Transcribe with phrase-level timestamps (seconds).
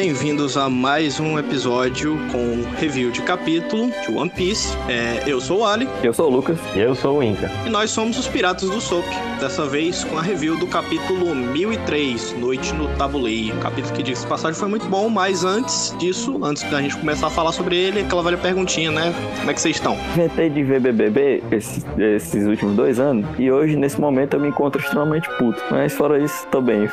[0.00, 4.74] bem-vindos a mais um episódio com review de capítulo de One Piece.
[4.88, 5.86] É, eu sou o Ali.
[6.02, 6.58] Eu sou o Lucas.
[6.74, 7.50] E eu sou o Inca.
[7.66, 9.04] E nós somos os Piratas do Soap.
[9.38, 13.58] Dessa vez com a review do capítulo 1003, Noite no Tabuleiro.
[13.58, 17.30] Capítulo que, diz passagem, foi muito bom, mas antes disso, antes da gente começar a
[17.30, 19.14] falar sobre ele, aquela velha perguntinha, né?
[19.38, 19.98] Como é que vocês estão?
[20.14, 24.48] Inventei de ver BBB esses, esses últimos dois anos e hoje, nesse momento, eu me
[24.48, 25.62] encontro extremamente puto.
[25.70, 26.88] Mas fora isso, tô bem.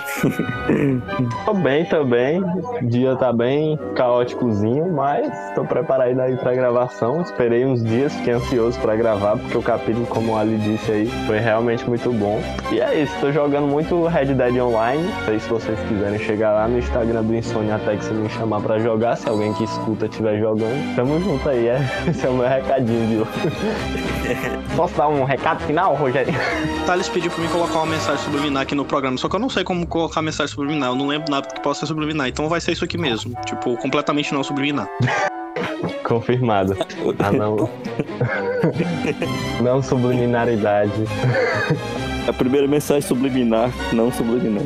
[1.45, 2.41] tô bem também.
[2.41, 7.21] O dia tá bem caóticozinho, mas tô preparado aí pra gravação.
[7.21, 11.05] Esperei uns dias, fiquei ansioso pra gravar, porque o capítulo, como o Ali disse aí,
[11.25, 12.41] foi realmente muito bom.
[12.71, 15.03] E é isso, tô jogando muito Red Dead Online.
[15.25, 18.61] Sei se vocês quiserem chegar lá no Instagram do Insônia até que você me chamar
[18.61, 20.95] pra jogar, se alguém que escuta estiver jogando.
[20.95, 21.79] Tamo junto aí, é.
[22.09, 24.47] esse é o meu recadinho hoje.
[24.77, 26.31] Posso dar um recado final, Rogério?
[26.85, 29.49] Thales pediu pra mim colocar uma mensagem subliminar aqui no programa, só que eu não
[29.49, 32.61] sei como colocar mensagem subliminar, eu não lembro nada que possa ser subliminar, então vai
[32.61, 33.33] ser isso aqui mesmo.
[33.43, 34.87] Tipo, completamente não subliminar.
[36.05, 36.77] Confirmado.
[37.17, 37.67] Ah, não.
[39.63, 41.03] não subliminaridade.
[42.27, 44.63] A primeira mensagem subliminar, não subliminar.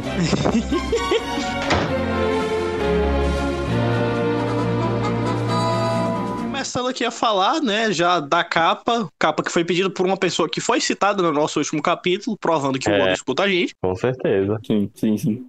[6.72, 10.48] Começando aqui a falar, né, já da capa, capa que foi pedida por uma pessoa
[10.48, 13.76] que foi citada no nosso último capítulo, provando que é, o homem escuta a gente.
[13.82, 14.58] Com certeza.
[14.66, 15.46] Sim, sim, sim.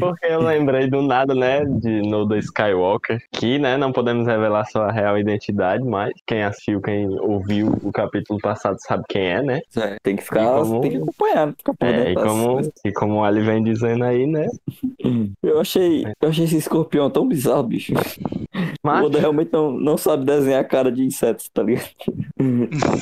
[0.00, 4.90] Porque eu lembrei do nada, né, de Noda Skywalker, que, né, não podemos revelar sua
[4.90, 9.60] real identidade, mas quem assistiu, quem ouviu o capítulo passado sabe quem é, né?
[9.76, 10.80] É, tem que ficar, como...
[10.80, 11.54] tem que acompanhar.
[11.80, 14.46] é, e como, e como o Ali vem dizendo aí, né?
[15.40, 17.92] Eu achei, eu achei esse escorpião tão bizarro, bicho.
[18.82, 19.02] Mas...
[19.02, 21.88] O Oda realmente não, não sabe desenhar cara de insetos, tá ligado?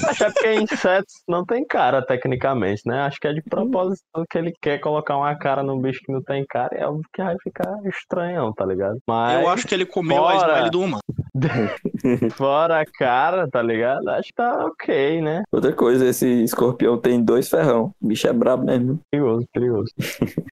[0.08, 3.00] Acho é porque insetos não tem cara, tecnicamente, né?
[3.02, 6.22] Acho que é de propósito que ele quer colocar uma cara num bicho que não
[6.22, 6.70] tem cara.
[6.77, 8.98] É óbvio que vai ficar estranhão, tá ligado?
[9.07, 9.40] Mas...
[9.40, 10.34] Eu acho que ele comeu Fora...
[10.34, 11.02] a smile do humano.
[12.33, 14.08] Fora a cara, tá ligado?
[14.08, 15.42] Acho que tá ok, né?
[15.52, 17.92] Outra coisa, esse escorpião tem dois ferrão.
[18.01, 19.01] O bicho é brabo mesmo.
[19.11, 19.92] Perigoso, perigoso.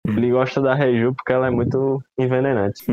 [0.08, 2.84] ele gosta da Reju porque ela é muito envenenante.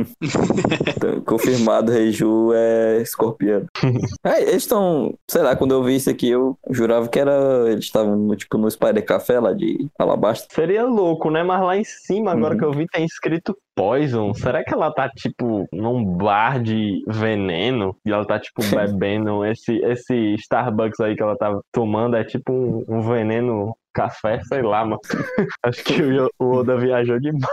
[0.97, 3.67] então, confirmado, Reju é escorpião.
[4.25, 7.71] é, eles estão, sei lá, quando eu vi isso aqui, eu jurava que era.
[7.71, 10.47] Eles estavam no, tipo no Spider Café lá de Alabasta.
[10.55, 11.43] Seria louco, né?
[11.43, 12.59] Mas lá em cima, agora uhum.
[12.59, 17.97] que eu vi, tem escrito Poison, será que ela tá, tipo, num bar de veneno?
[18.05, 22.15] E ela tá, tipo, bebendo esse, esse Starbucks aí que ela tá tomando?
[22.15, 25.01] É tipo um, um veneno café, sei lá, mano.
[25.63, 26.03] Acho que
[26.39, 27.45] o Oda viajou demais.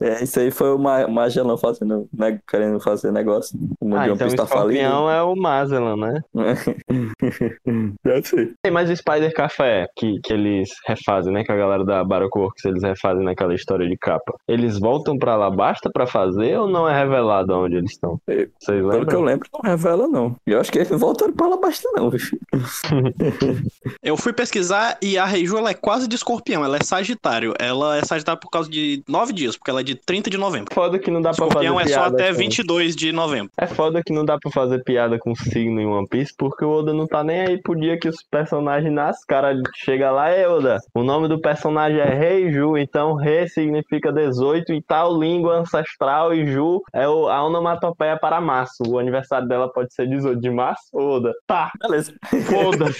[0.00, 3.58] É, isso aí foi o Magellan fazendo, né, querendo fazer negócio.
[3.80, 6.20] O ah, então o tá escorpião é o Magellan, né?
[8.04, 8.54] Deve ser.
[8.62, 11.44] Tem mais o Spider Café que, que eles refazem, né?
[11.44, 14.34] Que a galera da Baroque Works eles refazem naquela história de capa.
[14.48, 18.20] Eles voltam pra lá basta pra fazer ou não é revelado onde eles estão?
[18.26, 20.36] Vocês Pelo que eu lembro, não revela, não.
[20.46, 22.10] Eu acho que eles voltaram pra lá basta, não.
[24.02, 27.54] eu fui pesquisar e a Reiju ela é quase de escorpião, ela é sagitário.
[27.58, 30.74] Ela é sagitário por causa de nove dias, porque ela é de 30 de novembro.
[30.74, 32.38] Foda que não dá pra fazer Escorpião é só até com...
[32.38, 33.52] 22 de novembro.
[33.56, 36.70] É foda que não dá pra fazer piada com signo em One Piece, porque o
[36.70, 39.24] Oda não tá nem aí pro dia que os personagens nascem.
[39.28, 44.72] Cara, chega lá, é Oda, o nome do personagem é Reiju, então Re significa 18
[44.72, 48.82] e tal língua ancestral e Ju é o, a onomatopeia para março.
[48.88, 51.32] O aniversário dela pode ser 18 de março, Oda.
[51.46, 51.70] Tá.
[51.80, 52.12] Beleza.
[52.50, 52.98] Foda-se.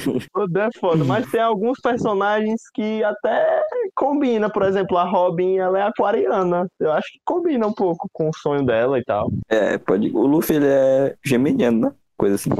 [0.34, 1.04] Oda é foda.
[1.04, 3.62] Mas tem alguns personagens que até
[3.94, 4.50] combina.
[4.50, 6.66] Por exemplo, a Robin, ela é aquariana.
[6.78, 9.30] Eu acho que combina um pouco com o sonho dela e tal.
[9.48, 10.10] É, pode.
[10.10, 11.92] O Luffy, ele é geminiano, né?
[12.20, 12.50] Coisa assim.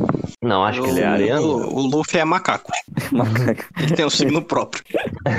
[0.42, 1.46] Não, acho o, que ele é ariano.
[1.46, 2.72] O, o Luffy é macaco.
[3.12, 3.62] macaco.
[3.78, 4.82] Ele tem um signo próprio.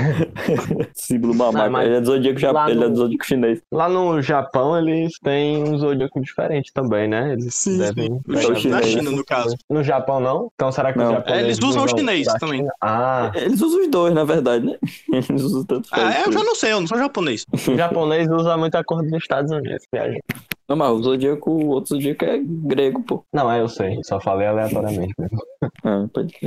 [0.94, 1.78] Símbolo mamaco.
[1.78, 2.40] ele é do zodíaco,
[2.70, 3.60] ele é do zodíaco chinês.
[3.72, 7.32] Lá no Japão, eles têm um zodíaco diferente também, né?
[7.32, 8.20] Eles sim, devem...
[8.54, 8.68] Sim.
[8.68, 9.56] Na China, no caso.
[9.68, 10.48] No Japão, não?
[10.54, 11.22] Então será que não.
[11.26, 12.64] É, eles usam o chinês também.
[12.80, 13.32] Ah.
[13.34, 14.76] Eles usam os dois, na verdade, né?
[15.12, 17.44] Eles usam tanto Ah, é, eu já não sei, eu não sou japonês.
[17.52, 20.20] O japonês usa muita cor dos Estados Unidos, viagem.
[20.68, 23.24] Não, mas o Zodíaco, o outro Zodíaco é grego, pô.
[23.32, 24.00] Não, é, eu sei.
[24.04, 25.42] Só falei aleatoriamente mesmo.
[25.84, 26.34] Ah, pode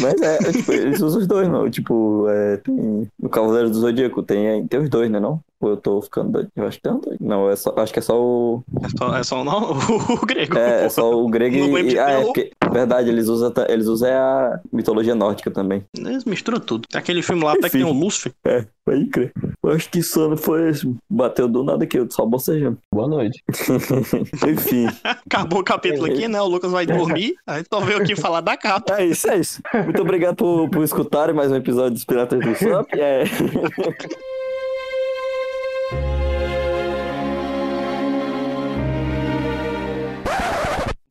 [0.00, 1.70] Mas é, é, tipo, eles usam os dois, não.
[1.70, 3.08] Tipo, é, tem...
[3.20, 5.40] No Cavaleiro do Zodíaco tem, tem os dois, né, não?
[5.62, 6.50] Ou eu tô ficando doido?
[6.56, 7.18] Eu acho que tem um doido.
[7.20, 8.64] Não, é só, acho que é só o.
[8.82, 9.70] É só, é só não,
[10.10, 10.58] o grego.
[10.58, 11.98] É, é só o grego e.
[12.00, 15.84] Ah, é porque, verdade, eles usam, eles usam a mitologia nórdica também.
[15.96, 16.88] Eles misturam tudo.
[16.88, 18.32] Tem aquele filme lá até que tem o Lúcifer.
[18.44, 19.32] É, pode crer.
[19.62, 20.92] Eu acho que sono foi esse.
[21.08, 22.78] Bateu do nada aqui, eu só bocejando.
[22.92, 23.42] Boa noite.
[24.48, 24.86] Enfim.
[25.04, 26.40] Acabou o capítulo aqui, né?
[26.40, 27.34] O Lucas vai dormir.
[27.46, 29.00] Aí só veio aqui falar da capa.
[29.00, 29.60] É isso, é isso.
[29.84, 32.88] Muito obrigado por, por escutarem mais um episódio dos Piratas do Swamp.
[32.94, 33.24] É.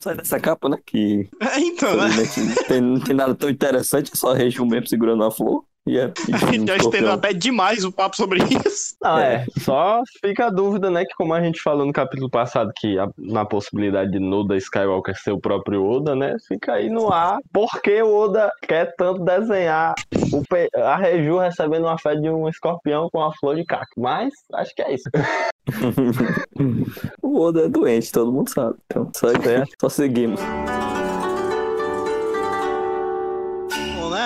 [0.04, 0.78] Sai dessa capa, né?
[0.86, 2.10] Que É, então, né?
[2.38, 5.66] não tem, não tem nada tão interessante, é só Reju mesmo segurando a flor.
[5.88, 8.96] E é, A gente já um estendeu até demais o papo sobre isso.
[9.02, 9.46] Não, é.
[9.60, 11.04] Só fica a dúvida, né?
[11.06, 15.16] Que como a gente falou no capítulo passado, que a- na possibilidade de Noda Skywalker
[15.20, 16.36] ser o próprio Oda, né?
[16.48, 17.40] Fica aí no ar.
[17.52, 19.96] Por que o Oda quer tanto desenhar
[20.32, 20.44] o
[20.82, 23.88] a Reju recebendo uma fé de um escorpião com a flor de caco?
[23.98, 25.10] Mas acho que é isso.
[27.24, 28.76] o Oda é doente, todo mundo sabe.
[28.86, 29.72] Então, só, Certo.
[29.80, 30.40] só seguimos.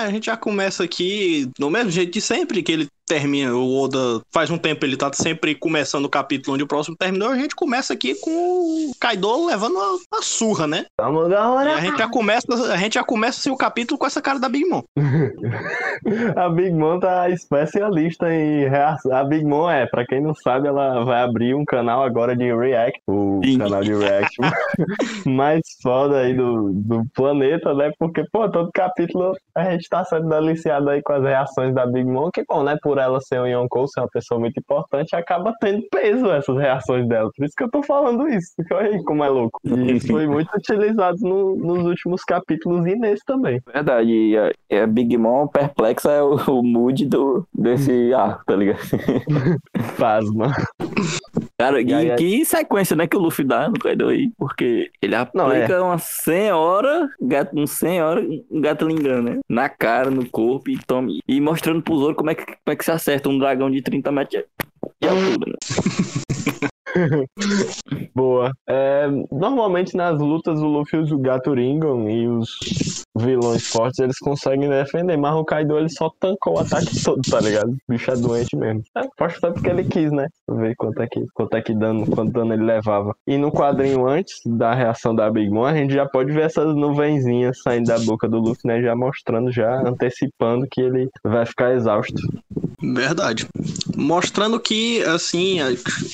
[0.06, 4.20] A gente já começa aqui do mesmo jeito de sempre, que ele termina, o Oda
[4.32, 7.54] faz um tempo ele tá sempre começando o capítulo onde o próximo terminou, a gente
[7.54, 10.86] começa aqui com o Kaido levando uma, uma surra, né?
[11.00, 11.74] Vamos E agora.
[11.74, 14.48] a gente já começa, a gente já começa assim, o capítulo com essa cara da
[14.48, 14.82] Big Mom.
[16.36, 19.14] A Big Mom tá especialista em reação.
[19.14, 22.52] A Big Mom é, pra quem não sabe, ela vai abrir um canal agora de
[22.54, 23.58] React, o Sim.
[23.58, 24.36] canal de React
[25.26, 27.90] mais foda aí do, do planeta, né?
[27.98, 32.08] Porque, pô, todo capítulo a gente tá sendo deliciado aí com as reações da Big
[32.08, 32.76] Mom, que bom, né?
[32.82, 37.06] Por ela ser um Yonkou, ser uma pessoa muito importante, acaba tendo peso essas reações
[37.08, 37.30] dela.
[37.36, 38.52] Por isso que eu tô falando isso.
[38.72, 39.60] Olha aí como é louco.
[39.64, 43.60] E isso foi muito utilizado no- nos últimos capítulos e nesse também.
[43.72, 48.42] Verdade, e a, e a Big Mom perplexa é o, o mood do, desse arco,
[48.46, 48.78] tá ligado?
[49.98, 50.52] Pasma.
[51.58, 54.30] Cara, e E aí, que sequência, né, que o Luffy dá no Kaido aí?
[54.36, 55.62] Porque ele Não, é.
[55.64, 59.38] aplica umas 100 horas, gato, uns 100 horas, um gato lingando, né?
[59.48, 61.08] Na cara, no corpo e toma.
[61.26, 63.80] E mostrando pro Zoro como é que, como é que se acerta um dragão de
[63.80, 64.44] 30 metros
[65.00, 65.56] de altura, né?
[68.14, 68.52] Boa.
[68.66, 74.18] É, normalmente nas lutas o Luffy usa o Gato Ringon e os vilões fortes eles
[74.18, 77.70] conseguem defender, mas o Kaido ele só tancou o ataque todo, tá ligado?
[77.70, 78.82] O bicho é doente mesmo.
[78.96, 80.28] É, acho porque ele quis, né?
[80.48, 83.14] Ver quanto é que, quanto é que dano, quanto dano ele levava.
[83.26, 86.74] E no quadrinho antes da reação da Big Mom, a gente já pode ver essas
[86.74, 88.82] nuvenzinhas saindo da boca do Luffy, né?
[88.82, 92.20] Já mostrando, já antecipando que ele vai ficar exausto.
[92.80, 93.46] Verdade.
[93.96, 95.58] Mostrando que, assim,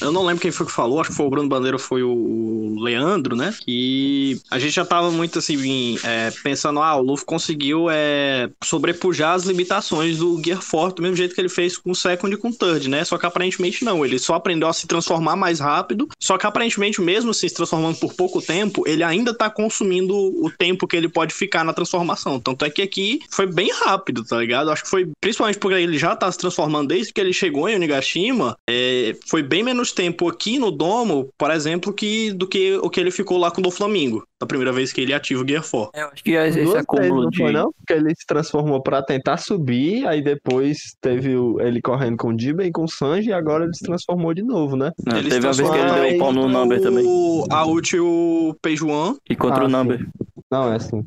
[0.00, 2.76] eu não lembro quem foi que falou, acho que foi o Bruno Bandeira, foi o
[2.78, 3.52] Leandro, né?
[3.64, 9.34] Que a gente já tava muito assim, é, pensando, ah, o Luffy conseguiu é, sobrepujar
[9.34, 12.38] as limitações do Gear Forte, do mesmo jeito que ele fez com o Second e
[12.38, 13.04] com o Third, né?
[13.04, 17.00] Só que aparentemente não, ele só aprendeu a se transformar mais rápido, só que aparentemente,
[17.00, 21.08] mesmo assim, se transformando por pouco tempo, ele ainda tá consumindo o tempo que ele
[21.08, 22.38] pode ficar na transformação.
[22.38, 24.70] Tanto é que aqui foi bem rápido, tá ligado?
[24.70, 26.51] Acho que foi, principalmente porque ele já tá se transformando
[26.84, 31.50] desde que ele chegou em Onigashima, é, foi bem menos tempo aqui no domo, por
[31.50, 34.72] exemplo, que do que o que ele ficou lá com o do Flamingo, da primeira
[34.72, 35.90] vez que ele ativa o Gear 4.
[35.94, 37.38] Eu acho que esse Duas acúmulo não de.
[37.38, 37.72] foi, não?
[37.72, 42.38] Porque ele se transformou pra tentar subir, aí depois teve o- ele correndo com o
[42.38, 44.90] Jiben e com o Sanji, e agora ele se transformou de novo, né?
[45.06, 47.04] Não, Ele teve se vez que ele transformou deu o pau no Number também.
[47.06, 47.64] o- A
[47.96, 49.16] e o Peijuan.
[49.28, 49.72] E contra Ah, o sim.
[49.72, 50.06] Number.
[50.50, 51.02] Não, é assim.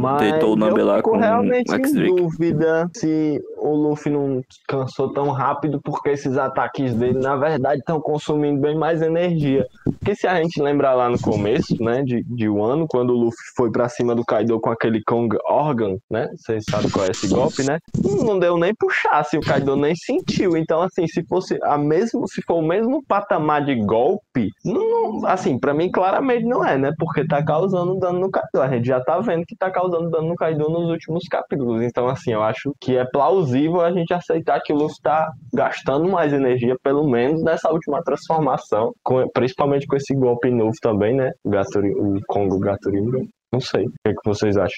[0.00, 4.40] Mas deitou o Number eu lá com realmente o em dúvida se o Luffy não
[4.68, 9.66] cansou tão rápido porque esses ataques dele, na verdade, estão consumindo bem mais energia.
[9.84, 13.16] Porque se a gente lembrar lá no começo, né, de, de um ano, quando o
[13.16, 17.10] Luffy foi pra cima do Kaido com aquele Kong Organ, né, vocês sabem qual é
[17.10, 20.56] esse golpe, né, não deu nem puxar, se o Kaido nem sentiu.
[20.56, 25.26] Então, assim, se fosse a mesmo, se for o mesmo patamar de golpe, não, não-
[25.26, 28.62] assim, pra mim claramente não é, né, porque tá causando dano no Kaido.
[28.62, 31.82] A gente já tá vendo que tá causando dano no Kaido nos últimos capítulos.
[31.82, 36.08] Então, assim, eu acho que é plausível a gente aceitar que o Luffy tá gastando
[36.08, 41.30] mais energia, pelo menos nessa última transformação, com- principalmente com esse golpe novo também, né?
[41.44, 43.20] O, Gaturi, o Congo Gaturinga.
[43.52, 43.84] Não sei.
[43.86, 44.76] O que, é que vocês acham?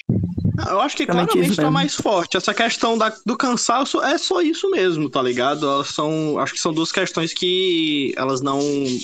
[0.69, 1.73] Eu acho que claramente isso tá mesmo.
[1.73, 2.37] mais forte.
[2.37, 5.65] Essa questão da- do cansaço é só isso mesmo, tá ligado?
[5.65, 6.37] Elas são.
[6.37, 8.59] Acho que são duas questões que elas não,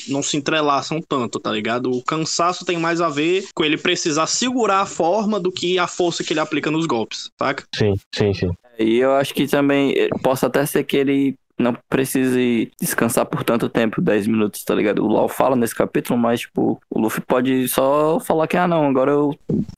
[0.08, 1.91] não se entrelaçam tanto, tá ligado?
[1.91, 5.88] O cansaço tem mais a ver com ele precisar segurar a forma do que a
[5.88, 7.63] força que ele aplica nos golpes, saca?
[7.75, 8.51] Sim, sim, sim.
[8.79, 13.44] E eu acho que também eh, possa até ser que ele não precise descansar por
[13.44, 15.03] tanto tempo, 10 minutos, tá ligado?
[15.03, 18.86] O Lau fala nesse capítulo, mas, tipo, o Luffy pode só falar que, ah, não,
[18.88, 19.34] agora eu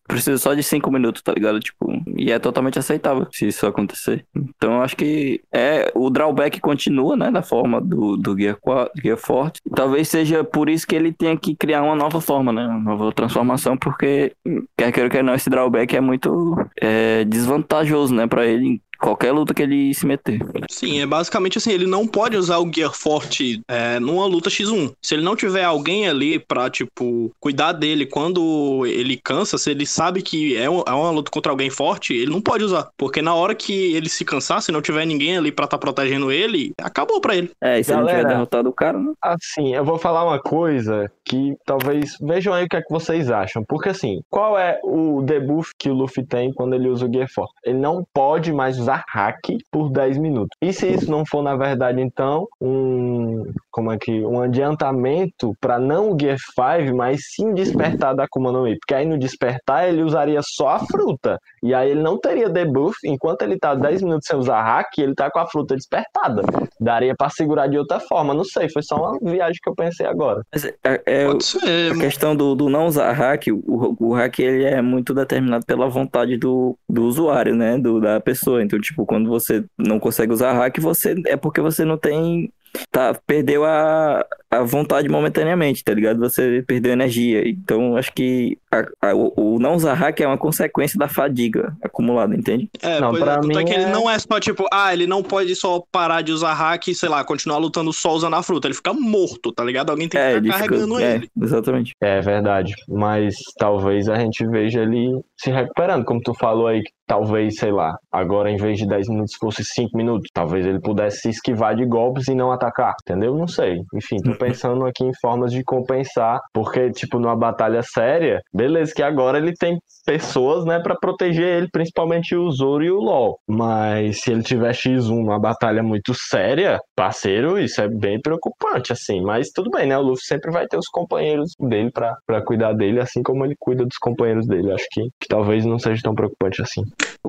[0.08, 1.60] preciso só de 5 minutos, tá ligado?
[1.60, 4.26] Tipo, e é totalmente aceitável se isso acontecer.
[4.36, 9.02] Então, eu acho que é, o drawback continua, né, da forma do, do Gear, 4,
[9.02, 9.62] Gear Forte.
[9.76, 13.12] Talvez seja por isso que ele tenha que criar uma nova forma, né, uma nova
[13.12, 14.34] transformação, porque,
[14.78, 19.54] quer queira, quer não, esse drawback é muito é, desvantajoso, né, pra ele qualquer luta
[19.54, 20.40] que ele se meter.
[20.70, 24.94] Sim, é basicamente assim, ele não pode usar o Gear Forte é, numa luta X1.
[25.02, 29.86] Se ele não tiver alguém ali pra, tipo, cuidar dele quando ele cansa, se ele
[29.98, 32.90] sabe que é, um- é uma luta contra alguém forte, ele não pode usar.
[32.98, 36.32] Porque na hora que ele se cansar, se não tiver ninguém ali pra estar protegendo
[36.32, 37.50] ele, acabou pra ele.
[37.62, 38.18] É, e se ele Galera.
[38.20, 39.12] tiver derrotado o cara, né?
[39.22, 42.16] Assim, eu vou falar uma coisa que talvez.
[42.22, 43.64] Vejam aí o que é que vocês acham.
[43.68, 47.28] Porque assim, qual é o debuff que o Luffy tem quando ele usa o Gear
[47.34, 47.52] Force?
[47.66, 50.50] Ele não pode mais usar hack por 10 minutos.
[50.62, 53.52] E se isso não for, na verdade, então, um.
[53.72, 54.12] Como é que.
[54.26, 58.78] Um adiantamento para não o Gear 5, mas sim despertar da Akuma no Mi.
[58.80, 61.40] Porque aí no despertar ele usaria só a fruta.
[61.64, 62.96] E aí ele não teria debuff.
[63.06, 66.42] Enquanto ele tá 10 minutos sem usar hack, ele tá com a fruta despertada.
[66.80, 68.34] Daria pra segurar de outra forma.
[68.34, 70.42] Não sei, foi só uma viagem que eu pensei agora.
[70.52, 70.76] Mas é,
[71.06, 71.92] é- Pode ser.
[71.92, 75.88] a questão do, do não usar hack, o, o hack ele é muito determinado pela
[75.90, 77.78] vontade do, do usuário, né?
[77.78, 78.64] Do, da pessoa.
[78.64, 82.52] Então, tipo, quando você não consegue usar hack, você é porque você não tem.
[82.92, 86.20] Tá, perdeu a, a vontade momentaneamente, tá ligado?
[86.20, 87.48] Você perdeu energia.
[87.48, 91.76] Então, acho que a- a- o, o não usar hack é uma consequência da fadiga
[91.84, 92.70] acumulada, entende?
[92.82, 94.66] É, Não, pois pra é, tanto é mim que ele é- não é só tipo,
[94.72, 98.14] ah, ele não pode só parar de usar hack e, sei lá, continuar lutando só
[98.14, 98.68] usando a fruta.
[98.68, 99.90] Ele fica morto, tá ligado?
[99.90, 100.66] Alguém tem que é, ficar ele fica.
[100.66, 101.30] carregando É, ele.
[101.42, 101.92] exatamente.
[102.02, 102.74] É verdade.
[102.88, 106.06] Mas talvez a gente veja ele se recuperando.
[106.06, 109.64] Como tu falou aí, que talvez, sei lá, agora em vez de 10 minutos fosse
[109.64, 110.30] 5 minutos.
[110.34, 112.96] Talvez ele pudesse se esquivar de golpes e não atacar.
[113.04, 113.36] Entendeu?
[113.36, 113.82] Não sei.
[113.94, 116.40] Enfim, tô pensando aqui em formas de compensar.
[116.54, 121.68] Porque, tipo, numa batalha séria, beleza, que agora ele tem pessoas, né, pra proteger ele,
[121.70, 123.38] principalmente o Zoro e o LOL.
[123.48, 129.22] Mas se ele tiver X1 numa batalha muito séria, parceiro, isso é bem preocupante, assim.
[129.22, 129.98] Mas tudo bem, né?
[129.98, 133.86] O Luffy sempre vai ter os companheiros dele pra cuidar dele, assim como ele cuida
[133.86, 134.72] dos companheiros dele.
[134.72, 136.84] Acho que, que talvez não seja tão preocupante assim.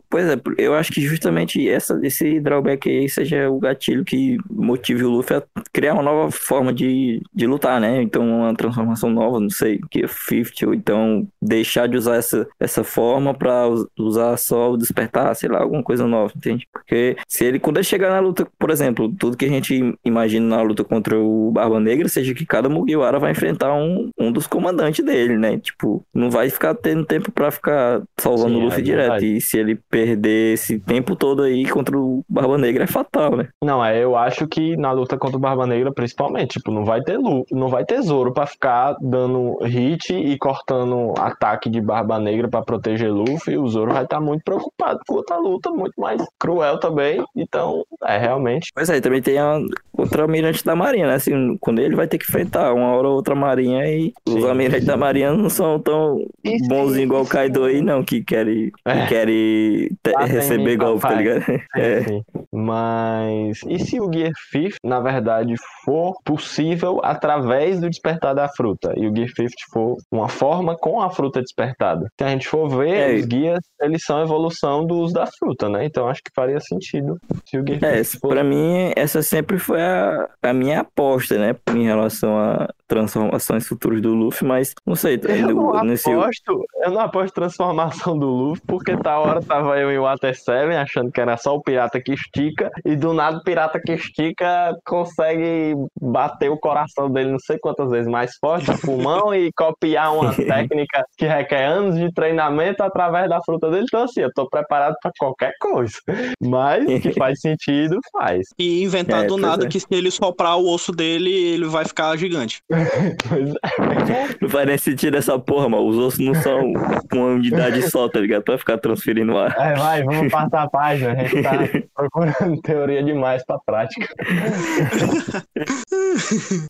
[0.09, 5.05] Pois é, eu acho que justamente essa, esse drawback aí seja o gatilho que motive
[5.05, 6.87] o Luffy a criar uma nova forma de,
[7.35, 8.03] de lutar, né?
[8.03, 12.47] Então, uma transformação nova, não sei, que é 50, ou então deixar de usar essa,
[12.61, 16.67] essa forma pra us- usar só o despertar, sei lá, alguma coisa nova, entende?
[16.73, 20.57] Porque se ele, quando ele chegar na luta, por exemplo, tudo que a gente imagina
[20.57, 24.47] na luta contra o Barba Negra, seja que cada Mugiwara vai enfrentar um, um dos
[24.47, 25.59] comandantes dele, né?
[25.59, 29.25] Tipo, não vai ficar tendo tempo pra ficar salvando Sim, o Luffy é direto.
[29.25, 33.49] E se ele perder esse tempo todo aí contra o Barba Negra é fatal, né?
[33.63, 37.03] Não, é, eu acho que na luta contra o Barba Negra, principalmente, tipo, não vai
[37.03, 42.19] ter Lu, não vai ter Zoro pra ficar dando hit e cortando ataque de Barba
[42.19, 43.57] Negra pra proteger Luffy.
[43.59, 47.23] O Zoro vai estar muito preocupado com outra luta, muito mais cruel também.
[47.37, 48.71] Então, é realmente.
[48.75, 49.61] Pois é, e também tem a
[49.97, 51.15] outra almirante da marinha, né?
[51.15, 54.49] Assim, quando ele vai ter que enfrentar uma hora ou outra marinha e os Sim.
[54.49, 58.03] almirantes da marinha não são tão E sim, bonzinhos igual o e Kaido aí, não,
[58.03, 59.07] que querem, que É.
[59.07, 61.45] querem te- Batem em receber golpe, tá ligado?
[61.77, 62.03] É.
[62.09, 62.23] Sim.
[62.59, 68.93] Mas e se o Gear Fifth, na verdade, for possível através do despertar da fruta
[68.97, 72.11] e o Gear Fifth for uma forma com a fruta despertada?
[72.19, 73.15] Se a gente for ver, É.
[73.15, 75.85] os guias, eles são a evolução do uso da fruta, né?
[75.85, 78.29] Então acho que faria sentido se o Gear É, Fifth for...
[78.29, 81.55] pra mim, essa sempre foi a, a minha aposta, né?
[81.75, 86.91] Em relação a transformações futuras do Luffy, mas não sei, Eu não nesse, aposto, eu
[86.91, 91.21] não aposto transformação do Luffy, porque tá hora tava eu em Water 7 achando que
[91.21, 92.48] era só o pirata que estica,
[92.85, 97.91] e do nada o pirata que estica consegue bater o coração dele não sei quantas
[97.91, 103.29] vezes mais forte, o pulmão, e copiar uma técnica que requer anos de treinamento através
[103.29, 103.85] da fruta dele.
[103.85, 105.95] Então, assim, eu tô preparado pra qualquer coisa.
[106.41, 108.47] Mas que faz sentido, faz.
[108.59, 109.69] E inventar É, do nada é.
[109.69, 112.61] que se ele soprar o osso dele, ele vai ficar gigante.
[113.29, 114.37] Pois é.
[114.41, 115.87] Não faz nem sentido essa porra, mano.
[115.87, 116.73] Os ossos não são
[117.13, 118.43] uma unidade só, tá ligado?
[118.43, 119.55] Pra ficar transferindo ar.
[119.59, 121.13] É, vai, vamos passar a página.
[121.13, 121.51] A gente tá
[121.95, 124.09] procurando teoria demais pra prática.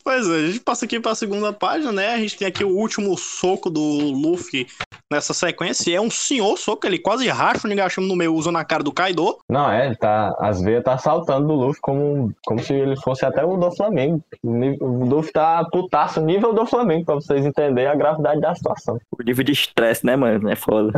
[0.03, 2.15] Pois é, a gente passa aqui pra segunda página, né?
[2.15, 4.67] A gente tem aqui o último soco do Luffy
[5.11, 5.91] nessa sequência.
[5.91, 8.83] E é um senhor soco, ele quase racha o Nigashima no meio, usando a cara
[8.83, 9.39] do Kaido.
[9.49, 10.35] Não, é, ele tá.
[10.39, 14.23] As veias tá saltando do Luffy como, como se ele fosse até o do Flamengo.
[14.43, 18.99] O Luffy tá putaço, nível do Flamengo, pra vocês entenderem a gravidade da situação.
[19.19, 20.49] O nível de estresse, né, mano?
[20.49, 20.93] É foda.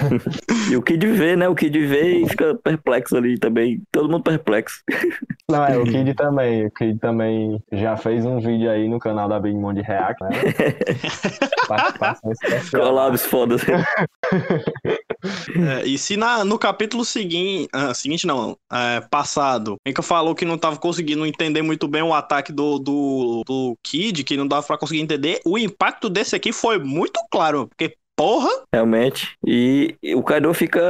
[0.70, 1.48] e o Kid vê, né?
[1.48, 3.82] O Kid vê e fica perplexo ali também.
[3.92, 4.82] Todo mundo perplexo.
[5.50, 6.66] Não, é, o Kid também.
[6.66, 10.24] O Kid também já fez um vídeo aí no canal da Big Mom de React,
[10.24, 10.30] né?
[11.68, 12.82] Participação especial.
[12.82, 13.56] Collabs foda.
[15.56, 20.44] É, e se na- no capítulo seguinte, ah, seguinte não, é, passado, Mika falou que
[20.44, 24.66] não tava conseguindo entender muito bem o ataque do, do, do Kid, que não dava
[24.66, 28.48] pra conseguir entender, o impacto desse aqui foi muito claro, porque Porra!
[28.72, 29.36] Realmente.
[29.46, 30.80] E, e o Kaido fica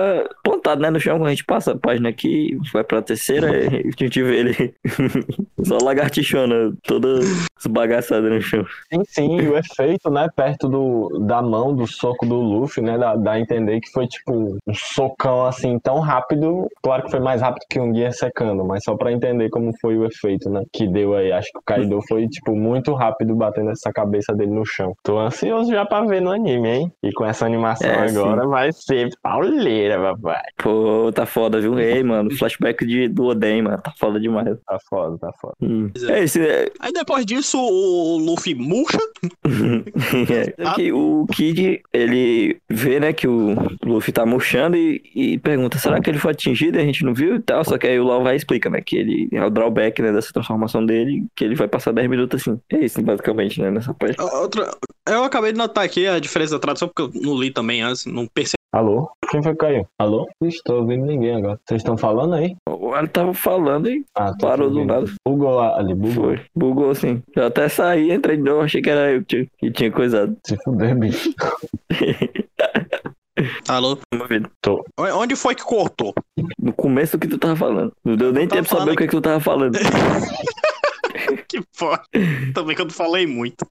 [0.45, 1.19] plantado, né, no chão.
[1.19, 4.75] Quando a gente passa a página aqui, vai pra terceira, e a gente vê ele
[5.65, 7.19] só lagartixona, toda
[7.59, 8.65] esbagaçada no chão.
[8.93, 12.97] Sim, sim, e o efeito, né, perto do, da mão, do soco do Luffy, né,
[12.97, 16.69] dá, dá a entender que foi tipo um socão assim tão rápido.
[16.81, 19.97] Claro que foi mais rápido que um guia secando, mas só pra entender como foi
[19.97, 21.33] o efeito, né, que deu aí.
[21.33, 24.95] Acho que o Kaido foi, tipo, muito rápido batendo essa cabeça dele no chão.
[25.03, 26.93] Tô ansioso já pra ver no anime, hein?
[27.03, 30.43] E com essa animação É, agora vai ser pauleira, papai.
[30.59, 31.79] Pô, tá foda, viu?
[31.81, 34.47] Ei, mano, flashback de, do Oden, mano, tá foda demais.
[34.67, 35.55] Tá foda, tá foda.
[35.63, 35.91] Hum.
[36.09, 38.99] É isso, é, Aí depois disso, o Luffy murcha.
[40.59, 45.79] é que o Kid, ele vê, né, que o Luffy tá murchando e, e pergunta,
[45.79, 47.65] será que ele foi atingido e a gente não viu e tal?
[47.65, 50.13] Só que aí o Lau vai e explica, né, que ele é o drawback, né,
[50.13, 52.61] dessa transformação dele, que ele vai passar 10 minutos assim.
[52.71, 54.21] É isso, basicamente, né, nessa parte.
[54.21, 54.71] Outra...
[55.09, 58.07] Eu acabei de notar aqui a diferença da tradução, porque eu não li também antes,
[58.07, 58.57] não percebi.
[58.73, 59.09] Alô?
[59.31, 59.87] Quem foi que caiu?
[59.99, 60.29] Alô?
[60.41, 61.59] Não estou ouvindo ninguém agora.
[61.67, 62.55] Vocês estão falando aí?
[62.69, 65.07] Ele tava falando e Ah, tô parou do nada.
[65.27, 66.25] Bugou ali, bugou.
[66.25, 66.41] Foi.
[66.55, 67.23] Bugou assim.
[67.35, 70.37] Eu até saí, entrei de novo, achei que era eu que tinha, que tinha coisado.
[70.47, 71.33] Se fuder, bicho.
[73.69, 73.99] Alô?
[74.63, 74.85] Tô.
[74.99, 76.15] Onde foi que cortou?
[76.59, 77.93] No começo do que tu tava falando.
[78.05, 79.79] Não deu nem Tava tempo de saber o que, que tu tava falando.
[81.57, 82.03] Que foda.
[82.53, 83.67] Também que eu não falei muito.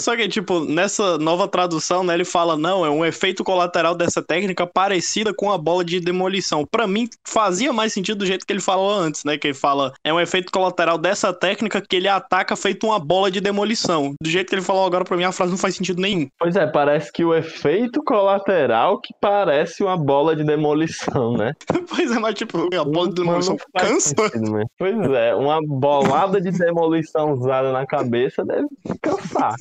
[0.00, 4.22] Só que, tipo, nessa nova tradução, né, ele fala, não, é um efeito colateral dessa
[4.22, 6.66] técnica parecida com a bola de demolição.
[6.70, 9.94] Pra mim, fazia mais sentido do jeito que ele falou antes, né, que ele fala,
[10.04, 14.14] é um efeito colateral dessa técnica que ele ataca feito uma bola de demolição.
[14.22, 16.28] Do jeito que ele falou agora, pra mim, a frase não faz sentido nenhum.
[16.38, 21.52] Pois é, parece que o efeito colateral que parece uma bola de demolição, né?
[21.88, 24.08] pois é, mas, tipo, a bola de demolição cansa.
[24.08, 24.66] sentido?
[24.78, 28.66] Pois é, uma bolada de demolição usada na cabeça deve
[29.02, 29.54] cansar.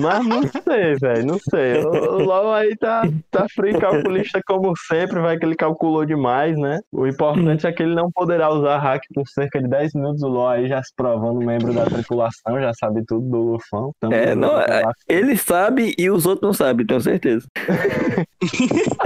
[0.00, 1.84] Mas não sei, velho, não sei.
[1.84, 6.80] O LOL aí tá, tá free calculista como sempre, vai que ele calculou demais, né?
[6.92, 10.22] O importante é que ele não poderá usar hack por cerca de 10 minutos.
[10.22, 13.92] O LOL aí já se provando membro da tripulação, já sabe tudo do Lufão.
[14.00, 14.82] Tamo É, não, é-.
[15.08, 17.46] Ele sabe e os outros não sabem, tenho certeza.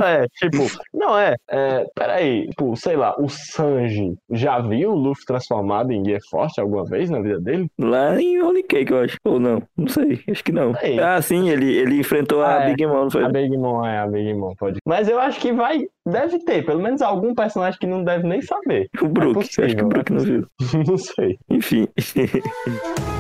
[0.03, 5.25] É, tipo, não é, é, peraí, tipo, sei lá, o Sanji já viu o Luffy
[5.25, 7.69] transformado em Guia Forte alguma vez na vida dele?
[7.79, 9.17] Lá em Holy Cake, eu acho.
[9.25, 10.73] Ou não, não sei, acho que não.
[10.83, 10.99] Ei.
[10.99, 12.71] Ah, sim, ele, ele enfrentou Ah, a é.
[12.71, 13.25] Big Mom, não foi?
[13.25, 14.79] A Big Mom, é, a Big Mom, pode.
[14.87, 18.41] Mas eu acho que vai, deve ter, pelo menos algum personagem que não deve nem
[18.43, 18.89] saber.
[19.01, 20.47] O Brook, possível, acho que o Brook é não viu.
[20.87, 21.39] não sei.
[21.51, 21.89] Enfim.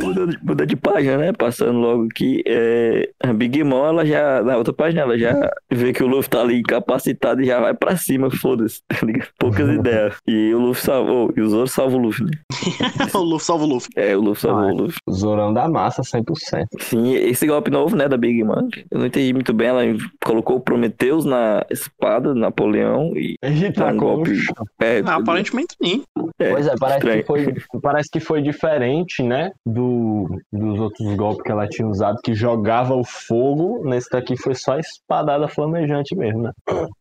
[0.00, 1.32] Muda de, muda de página, né?
[1.32, 2.42] Passando logo aqui.
[2.46, 4.42] É, a Big Mom, ela já.
[4.42, 7.74] Na outra página, ela já vê que o Luffy tá ali incapacitado e já vai
[7.74, 9.28] pra cima, foda-se, tá ligado?
[9.38, 10.16] Poucas ideias.
[10.26, 11.32] E o Luffy salvou.
[11.36, 12.30] E os outros salvam o Luffy, né?
[13.14, 13.90] o Luffy salva o Luffy.
[13.96, 14.98] É, o Luffy salvou Ah, o Luffy.
[15.10, 16.64] Zorão da massa, 100%.
[16.80, 18.68] Sim, esse golpe novo, né, da Big Mom.
[18.90, 19.68] Eu não entendi muito bem.
[19.68, 19.82] Ela
[20.24, 23.34] colocou o Prometheus na espada do Napoleão e.
[23.42, 24.32] Ele dá um golpe.
[24.80, 26.02] É, Ah, aparentemente sim.
[26.38, 27.20] é, Pois é, parece estranho.
[27.20, 29.50] que, foi, parece que foi diferente, né?
[29.66, 29.81] Do,
[30.52, 33.82] dos outros golpes que ela tinha usado, que jogava o fogo.
[33.84, 36.52] Nesse daqui foi só espadada flamejante mesmo, né?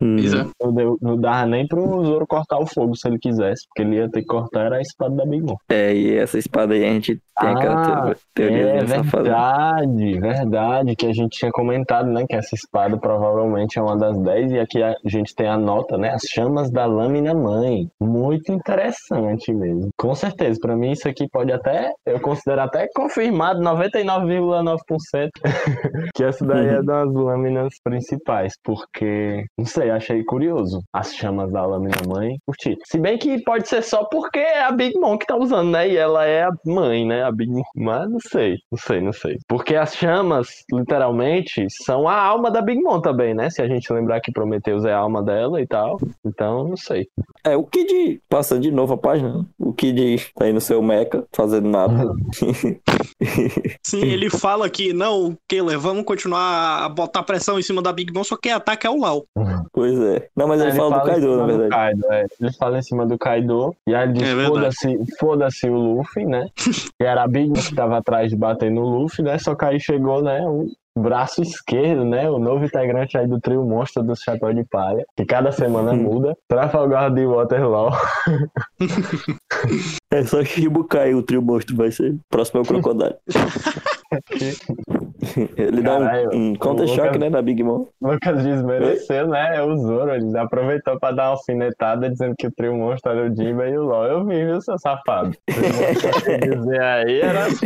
[0.01, 0.17] Hum.
[0.17, 0.47] É.
[0.65, 3.97] Não, deu- não dava nem pro Zoro cortar o fogo se ele quisesse, porque ele
[3.97, 5.55] ia ter que cortar era a espada da Big Mom.
[5.69, 11.05] É, e essa espada aí a gente tem aquela Ah, teoria É verdade, verdade, que
[11.05, 14.81] a gente tinha comentado, né, que essa espada provavelmente é uma das 10 e aqui
[14.83, 17.89] a gente tem a nota, né, as chamas da lâmina mãe.
[17.99, 19.89] Muito interessante mesmo.
[19.97, 25.29] Com certeza, pra mim isso aqui pode até, eu considero até confirmado 99,9%
[26.15, 30.81] que essa daí é das lâminas principais, porque, não sei, achei curioso.
[30.93, 32.77] As chamas da lâmina mãe, curti.
[32.85, 35.89] Se bem que pode ser só porque é a Big Mom que tá usando, né?
[35.89, 37.23] E ela é a mãe, né?
[37.23, 37.63] A Big Mom.
[37.75, 39.37] Mas não sei, não sei, não sei.
[39.47, 43.49] Porque as chamas, literalmente, são a alma da Big Mom também, né?
[43.49, 45.99] Se a gente lembrar que Prometheus é a alma dela e tal.
[46.25, 47.07] Então, não sei.
[47.43, 49.45] É, o Kid, passando de novo a página, né?
[49.57, 52.13] o Kid tá aí no seu mecha, fazendo nada.
[53.83, 58.13] Sim, ele fala que, não, Killer, vamos continuar a botar pressão em cima da Big
[58.13, 59.23] Mom, só que quem ataca é o Lau.
[59.71, 60.27] pois é.
[60.35, 61.69] Não, mas ele, fala do em Kaido, na do verdade.
[61.71, 62.25] Kaido, é.
[62.39, 63.75] Ele fala em cima do Kaido.
[63.87, 66.47] E aí ele diz: É foda-se foda-se o Luffy, né?
[66.55, 69.37] que era a Big que tava atrás de bater no Luffy, né?
[69.37, 70.41] Só que aí chegou, né?
[70.47, 72.29] O braço esquerdo, né?
[72.29, 75.05] O novo integrante aí do trio monstro do Chapéu de Palha.
[75.15, 76.35] Que cada semana muda.
[76.47, 77.91] Trafalgar de Waterloo.
[80.11, 82.17] É só que Shibukai, o trio monstro vai ser.
[82.29, 83.15] Próximo é o Crocodile.
[85.57, 87.85] Ele dá Caralho, um, um o counter-choque, né, na Big Mom.
[88.01, 89.61] Lucas desmereceu, né?
[89.61, 93.35] O Zoro, ele aproveitou pra dar uma alfinetada dizendo que o trio monstro era o
[93.35, 94.05] Jimba e o LOL.
[94.05, 95.31] Eu vi, viu, seu safado?
[95.47, 97.65] Dizer aí era assim,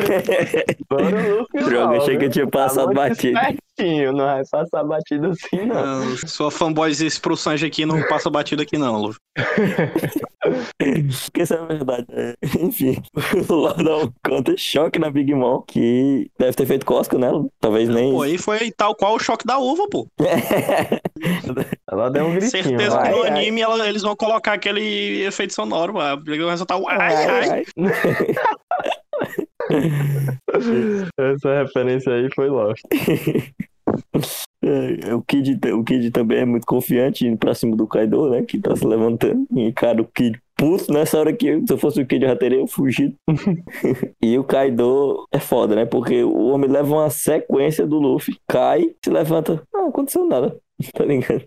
[0.92, 3.40] Zoro, Luffy e Droga, LOL, achei que eu tinha passado Tá batido.
[3.40, 5.78] espertinho, não vai passar batido assim, não.
[5.78, 9.20] Ah, sua fanboyzice pro Sanji aqui não passa batido aqui, não, Luffy.
[11.24, 12.06] Porque isso é verdade.
[12.10, 12.34] né?
[12.60, 13.02] Enfim,
[13.50, 17.46] o LOL dá um counter-choque na Big Mom, que deve ter feito cosca nela.
[17.60, 18.12] Talvez nem.
[18.12, 20.08] Pô, aí foi tal qual o choque da uva, pô.
[21.92, 22.50] Ela deu um gritinho.
[22.64, 23.10] Certeza vai.
[23.12, 23.30] que no ai.
[23.30, 25.94] anime ela- eles vão colocar aquele efeito sonoro.
[25.94, 26.16] Vai
[26.50, 27.66] resultar o ai, ai.
[31.18, 32.82] Essa referência aí foi Lost.
[34.66, 38.42] É, O Kid, o Kid também é muito confiante indo pra cima do Kaido, né?
[38.44, 39.46] Que tá se levantando.
[39.56, 42.36] E cara, o Kid puto nessa hora que se eu fosse o Kid eu já
[42.36, 43.16] teria fugido.
[44.22, 45.86] e o Kaido é foda, né?
[45.86, 49.62] Porque o homem leva uma sequência do Luffy, cai, se levanta.
[49.74, 50.58] Ah, não aconteceu nada.
[50.94, 51.44] Tá ligado?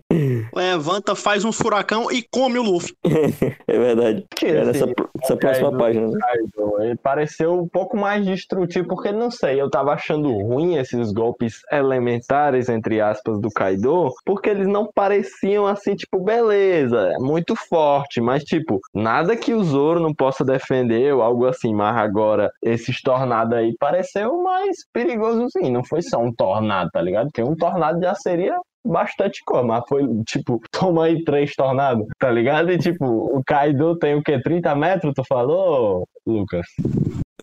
[0.53, 2.93] Levanta, faz um furacão e come o Luffy.
[3.67, 4.25] É verdade.
[4.35, 6.17] Que É nessa, esse essa próxima página, né?
[6.19, 11.11] Kaido, ele pareceu um pouco mais destrutivo, porque não sei, eu tava achando ruim esses
[11.11, 17.55] golpes elementares, entre aspas, do Kaido, porque eles não pareciam assim, tipo, beleza, é muito
[17.55, 22.51] forte, mas tipo, nada que o Zoro não possa defender ou algo assim, mas agora
[22.63, 27.27] esses tornados aí pareceu mais perigoso sim, não foi só um tornado, tá ligado?
[27.27, 32.29] Porque um tornado já seria bastante coisa, mas foi tipo, toma aí três tornados, tá
[32.31, 32.71] ligado?
[32.71, 34.41] E tipo, o Kaido tem o quê?
[34.41, 36.65] 30 metros, tu falou, Lucas?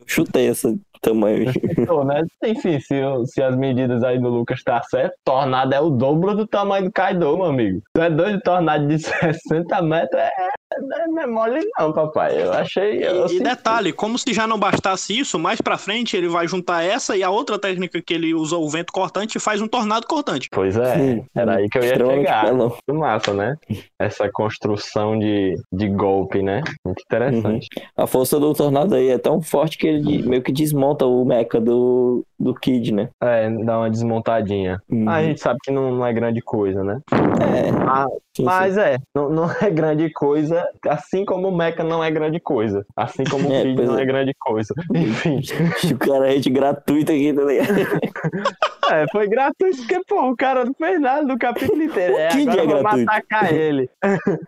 [0.07, 1.53] Chutei esse tamanho.
[1.79, 2.22] Então, né?
[2.44, 6.46] Enfim, se, se as medidas aí do Lucas tá certo, tornado é o dobro do
[6.46, 7.81] tamanho do Kaido, meu amigo.
[7.94, 10.31] Tu é doido, tornado de 60 metros é,
[10.80, 12.42] não é mole não, papai.
[12.42, 13.04] Eu achei...
[13.04, 16.46] Eu E, e detalhe, como se já não bastasse isso, mais pra frente ele vai
[16.46, 19.68] juntar essa e a outra técnica que ele usou o vento cortante e faz um
[19.68, 20.48] tornado cortante.
[20.50, 22.52] Pois é, Sim, era aí que eu ia chegar.
[22.52, 23.56] Muito massa, né?
[23.98, 26.62] Essa construção de, de golpe, né?
[26.84, 27.68] Muito interessante.
[27.96, 31.60] A força do tornado aí é tão forte que ele meio que desmonta o mecha
[31.60, 33.09] do, do Kid, né?
[33.20, 34.81] É, dá uma desmontadinha.
[34.90, 35.09] Uhum.
[35.09, 37.01] A gente sabe que não, não é grande coisa, né?
[37.12, 38.44] É, Ah, sim, sim.
[38.44, 42.85] Mas é, não, não é grande coisa, assim como o Mecha não é grande coisa.
[42.96, 44.03] Assim como o É, Kid não é.
[44.03, 44.75] é grande coisa.
[44.94, 45.40] Enfim,
[45.94, 47.68] O cara é gente gratuito aqui, tá ligado?
[48.92, 52.16] é, foi gratuito porque, pô, o cara não fez nada do capítulo inteiro.
[52.16, 53.11] É, Kid é vamos gratuito.
[53.11, 53.90] atacar ele.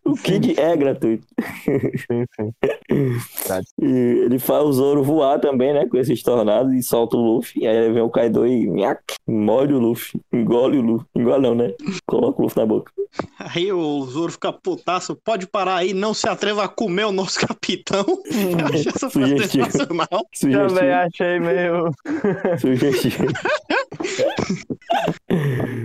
[0.04, 1.26] O Kid é gratuito.
[1.64, 2.52] Sim, sim.
[2.90, 3.86] E
[4.24, 5.86] ele faz o Zoro voar também, né?
[5.86, 7.62] Com esses tornados e solta o Luffy.
[7.62, 10.20] E aí vem o Kaido e nhac, molha o Luffy.
[10.32, 11.06] Engole o Luffy.
[11.14, 11.74] Engole não, né?
[12.06, 12.92] Coloca o Luffy na boca.
[13.38, 17.40] Aí o Zoro fica putaço, pode parar aí, não se atreva a comer o nosso
[17.46, 18.04] capitão.
[18.06, 20.08] Eu achei essa frase sensacional.
[20.40, 21.90] Também achei meio.
[22.60, 23.26] Sugestivo.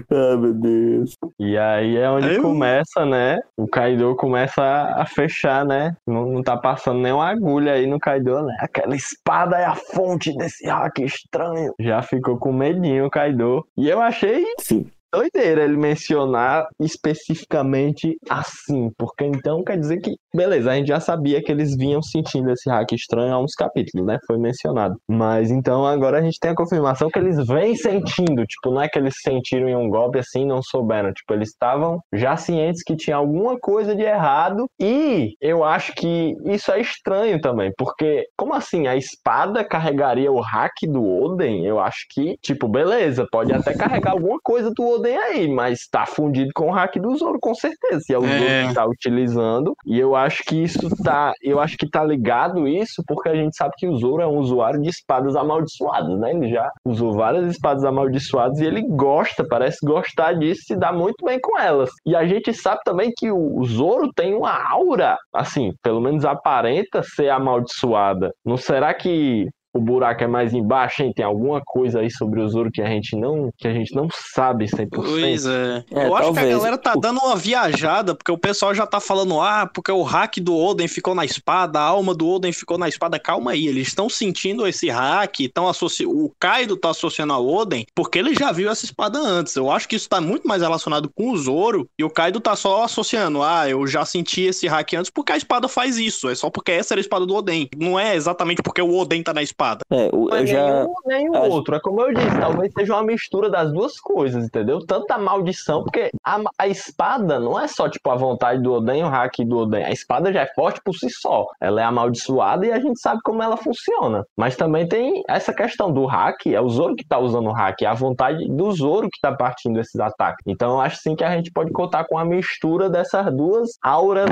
[0.11, 1.15] ah, meu Deus.
[1.39, 3.39] E aí é onde Aí eu- começa, né?
[3.57, 5.95] O Kaido começa a, a fechar, né?
[6.07, 8.55] Não, não tá passando nem uma agulha aí no Kaido, né?
[8.59, 11.73] Aquela espada é a fonte desse hack estranho.
[11.79, 13.65] Já ficou com medinho o Kaido.
[13.77, 14.85] E eu achei Sim.
[15.13, 21.41] Doideira ele mencionar especificamente assim, porque então quer dizer que, beleza, a gente já sabia
[21.41, 24.17] que eles vinham sentindo esse hack estranho há uns capítulos, né?
[24.25, 24.95] Foi mencionado.
[25.07, 28.89] Mas então agora a gente tem a confirmação que eles vêm sentindo, tipo, não é
[28.89, 32.95] que eles sentiram em um golpe assim não souberam, tipo, eles estavam já cientes que
[32.95, 38.53] tinha alguma coisa de errado e eu acho que isso é estranho também, porque como
[38.53, 41.65] assim a espada carregaria o hack do Oden?
[41.65, 46.05] Eu acho que, tipo, beleza, pode até carregar alguma coisa do Oden aí, mas tá
[46.05, 48.01] fundido com o hack do Zoro, com certeza.
[48.01, 48.37] Se é o É.
[48.39, 49.73] Zoro que tá utilizando.
[49.85, 51.33] E eu acho que isso tá.
[51.41, 54.37] Eu acho que tá ligado isso, porque a gente sabe que o Zoro é um
[54.37, 56.31] usuário de espadas amaldiçoadas, né?
[56.31, 60.91] Ele já usou várias espadas amaldiçoadas e ele gosta, parece gostar disso e se dá
[60.91, 61.89] muito bem com elas.
[62.05, 66.25] E a gente sabe também que o o Zoro tem uma aura, assim, pelo menos
[66.25, 68.31] aparenta ser amaldiçoada.
[68.45, 71.11] Não será que o buraco é mais embaixo, hein?
[71.13, 74.07] Tem alguma coisa aí sobre o Zoro que a gente não, que a gente não
[74.11, 74.89] sabe 100%.
[74.91, 75.83] Pois é.
[75.91, 76.57] É, eu acho que a talvez.
[76.57, 80.37] galera tá dando uma viajada, porque o pessoal já tá falando, ah, porque o hack
[80.37, 83.17] do Oden ficou na espada, a alma do Oden ficou na espada.
[83.17, 86.05] Calma aí, eles estão sentindo esse hack, estão associ...
[86.05, 89.55] o Kaido tá associando ao Oden, porque ele já viu essa espada antes.
[89.55, 92.55] Eu acho que isso tá muito mais relacionado com o Zoro, e o Kaido tá
[92.55, 96.35] só associando, ah, eu já senti esse hack antes porque a espada faz isso, é
[96.35, 97.67] só porque essa era a espada do Oden.
[97.75, 99.81] Não é exatamente porque o Oden tá na espada espada.
[99.89, 100.09] É, é
[100.41, 100.87] eu já.
[101.05, 101.75] nem o acho- outro.
[101.75, 104.79] É como eu disse, talvez seja uma mistura das duas coisas, entendeu?
[104.85, 109.01] Tanto a maldição, porque a, a espada não é só, tipo, a vontade do Oden
[109.01, 109.85] e o hack do Oden.
[109.85, 111.47] A espada já é forte por si só.
[111.61, 114.25] Ela é amaldiçoada e a gente sabe como ela funciona.
[114.37, 117.81] Mas também tem essa questão do hack, é o Zoro que tá usando o hack,
[117.81, 120.43] é a vontade do Zoro que tá partindo esses ataques.
[120.47, 124.29] Então eu acho sim que a gente pode contar com a mistura dessas duas auras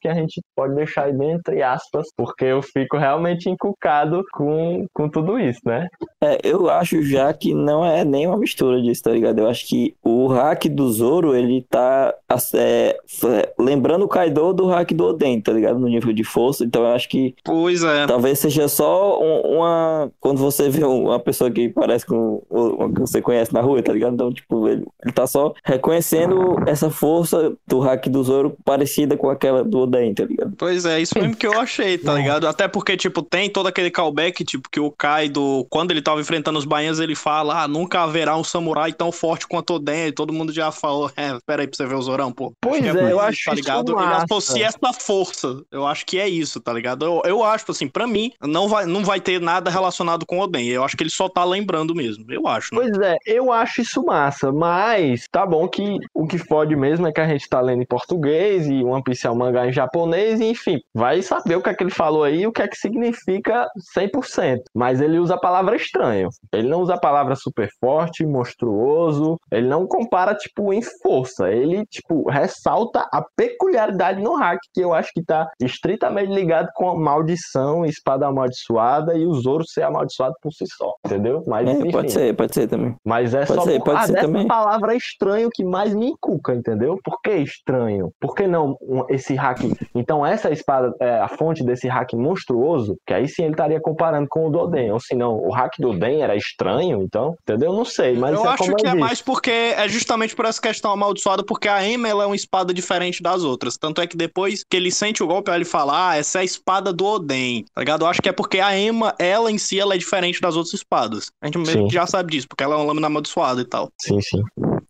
[0.00, 4.86] que a gente pode deixar aí bem entre aspas, porque eu fico realmente encucado com,
[4.92, 5.86] com tudo isso, né?
[6.22, 9.38] É, eu acho já que não é nem uma mistura disso, tá ligado?
[9.38, 12.14] Eu acho que o hack do Zoro, ele tá
[12.54, 15.78] é, f- lembrando o Kaido do hack do Oden, tá ligado?
[15.78, 16.64] No nível de força.
[16.64, 18.06] Então eu acho que Pois é.
[18.06, 20.10] talvez seja só um- uma.
[20.20, 23.82] Quando você vê um- uma pessoa que parece com uma que você conhece na rua,
[23.82, 24.14] tá ligado?
[24.14, 29.30] Então, tipo, ele, ele tá só reconhecendo essa força do hack do Zoro parecida com
[29.40, 30.52] aquela do Oden, tá ligado?
[30.56, 32.46] Pois é, isso mesmo que eu achei, tá ligado?
[32.46, 36.58] Até porque, tipo, tem todo aquele callback, tipo, que o Kaido, quando ele tava enfrentando
[36.58, 40.12] os baianos, ele fala, ah, nunca haverá um samurai tão forte quanto o Oden, e
[40.12, 42.52] todo mundo já falou, é, pera aí pra você ver o Zorão, pô.
[42.60, 43.98] Pois que é, por eu isso, acho tá isso ligado?
[43.98, 47.04] Ele associa essa força, eu acho que é isso, tá ligado?
[47.04, 50.42] Eu, eu acho, assim, pra mim, não vai, não vai ter nada relacionado com o
[50.42, 52.82] Oden, eu acho que ele só tá lembrando mesmo, eu acho, né?
[52.82, 57.12] Pois é, eu acho isso massa, mas tá bom que o que fode mesmo é
[57.12, 60.40] que a gente tá lendo em português e One Piece é um mangá em japonês,
[60.40, 62.68] e enfim, vai saber o que é que ele falou aí e o que é
[62.68, 63.66] que significa
[63.96, 64.58] 100%.
[64.74, 66.28] Mas ele usa a palavra estranho.
[66.52, 71.50] Ele não usa a palavra super forte, monstruoso, ele não compara, tipo, em força.
[71.50, 76.88] Ele, tipo, ressalta a peculiaridade no hack, que eu acho que tá estritamente ligado com
[76.90, 81.42] a maldição, espada amaldiçoada e o Zoro ser amaldiçoado por si só, entendeu?
[81.46, 81.90] Mas, É, enfim.
[81.90, 82.94] pode ser, pode ser também.
[83.04, 84.46] Mas é Pode só ser, pode ser dessa também.
[84.46, 86.98] palavra estranho que mais me encuca, entendeu?
[87.04, 88.10] Por que estranho?
[88.20, 89.60] Por que não um- esse hack?
[89.94, 94.26] Então essa espada é a fonte desse hack monstruoso, que aí sim ele estaria comparando
[94.28, 94.92] com o do Oden.
[94.92, 97.72] Ou se não, o hack do Oden era estranho, então, entendeu?
[97.72, 99.00] Não sei, mas eu é acho como que eu é disse.
[99.00, 102.74] mais porque é justamente por essa questão amaldiçoada, porque a Emma ela é uma espada
[102.74, 103.76] diferente das outras.
[103.76, 106.44] Tanto é que depois que ele sente o golpe, ele fala: Ah, essa é a
[106.44, 107.64] espada do Oden.
[107.74, 108.04] Tá ligado?
[108.04, 110.74] Eu acho que é porque a Emma, ela em si, ela é diferente das outras
[110.74, 111.30] espadas.
[111.42, 111.88] A gente Sim.
[111.90, 113.90] já sabe disso, porque ela é uma lâmina amaldiçoada e tal.
[114.00, 114.42] Sim, sim.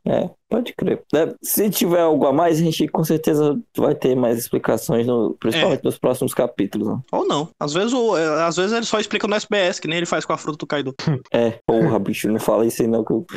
[0.06, 1.02] É, pode crer.
[1.14, 5.36] É, se tiver algo a mais, a gente com certeza vai ter mais explicações, no-
[5.40, 6.88] principalmente nos próximos capítulos.
[6.88, 6.98] né?
[7.12, 7.48] Ou não.
[7.58, 10.24] Às vezes, o, é, às vezes ele só explica no SBS, que nem ele faz
[10.24, 10.94] com a fruta do Kaido.
[11.32, 13.04] É, porra, bicho, não fala isso aí não.
[13.04, 13.24] Que eu...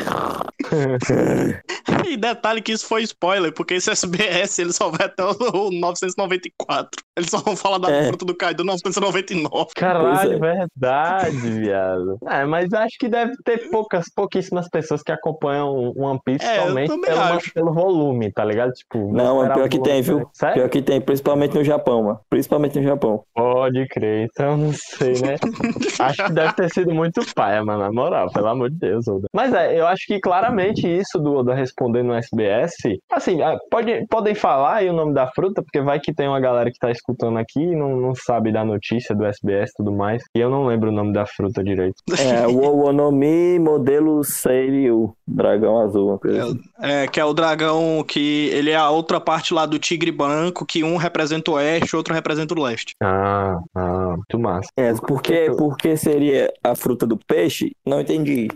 [2.07, 5.71] E detalhe que isso foi spoiler, porque esse SBS ele só vai até o, o
[5.71, 6.89] 994.
[7.17, 8.07] Eles só vão falar da É.
[8.07, 9.69] fruta do Kaido 999.
[9.75, 12.17] Caralho, Pois verdade, viado.
[12.27, 16.67] É, mas acho que deve ter poucas, pouquíssimas pessoas que acompanham One Piece É, eu
[16.67, 17.53] somente também pelo, acho.
[17.53, 18.71] pelo volume, tá ligado?
[18.71, 20.29] Tipo, Não, esperar pior que tem, viu?
[20.33, 20.55] Sério?
[20.55, 22.19] Pior que tem, principalmente no Japão, mano.
[22.29, 23.23] Principalmente no Japão.
[23.33, 25.35] Pode crer, então não sei, né?
[25.99, 29.27] acho que deve ter sido muito paia, mano, na moral, pelo amor de Deus, Oda.
[29.33, 32.73] Mas é, eu acho que claramente isso do Oda responder no SBS,
[33.11, 36.39] assim, ah, pode, podem falar aí o nome da fruta, porque vai que tem uma
[36.39, 39.91] galera que tá escutando aqui e não, não sabe da notícia do SBS e tudo
[39.91, 41.95] mais, e eu não lembro o nome da fruta direito.
[42.19, 46.59] É, o Owonomi modelo Seiryu, dragão azul, uma coisa assim.
[46.93, 50.65] É, que é o dragão que ele é a outra parte lá do tigre branco,
[50.65, 52.93] que um representa o oeste, outro representa o leste.
[53.01, 54.69] Ah, ah, muito massa.
[54.77, 57.71] É, porque, porque seria a fruta do peixe?
[57.85, 58.47] Não entendi.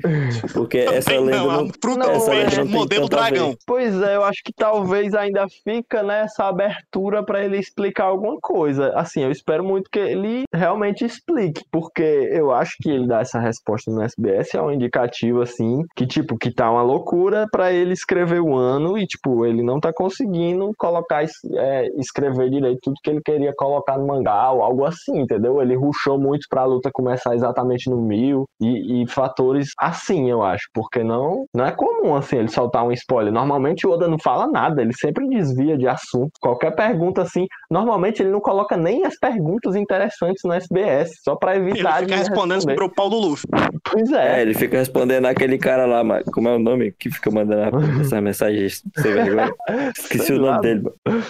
[0.52, 1.70] porque essa lenda não, não...
[1.70, 3.54] a fruta não, do essa peixe, não modelo dragão.
[3.66, 8.92] Pois é, eu acho que talvez ainda fica nessa abertura pra ele explicar alguma coisa.
[8.94, 13.38] Assim, eu espero muito que ele realmente explique, porque eu acho que ele dá essa
[13.38, 17.85] resposta no SBS é um indicativo assim, que tipo, que tá uma loucura pra ele
[17.92, 23.10] escrever o ano e tipo, ele não tá conseguindo colocar é, escrever direito tudo que
[23.10, 25.60] ele queria colocar no mangá ou algo assim, entendeu?
[25.60, 30.66] Ele ruxou muito pra luta começar exatamente no mil e, e fatores assim, eu acho,
[30.72, 33.32] porque não não é comum assim ele soltar um spoiler.
[33.32, 36.30] Normalmente o Oda não fala nada, ele sempre desvia de assunto.
[36.40, 41.56] Qualquer pergunta assim, normalmente ele não coloca nem as perguntas interessantes no SBS, só pra
[41.56, 42.74] Ele evitar fica de respondendo responder.
[42.74, 43.46] sobre o pau do Luffy.
[43.90, 44.42] Pois É, é.
[44.42, 46.92] ele fica respondendo aquele cara lá, como é o nome?
[46.98, 49.52] Que fica mandando essas mensagens sem vergonha.
[49.96, 51.22] Esqueci o nome dele, mano.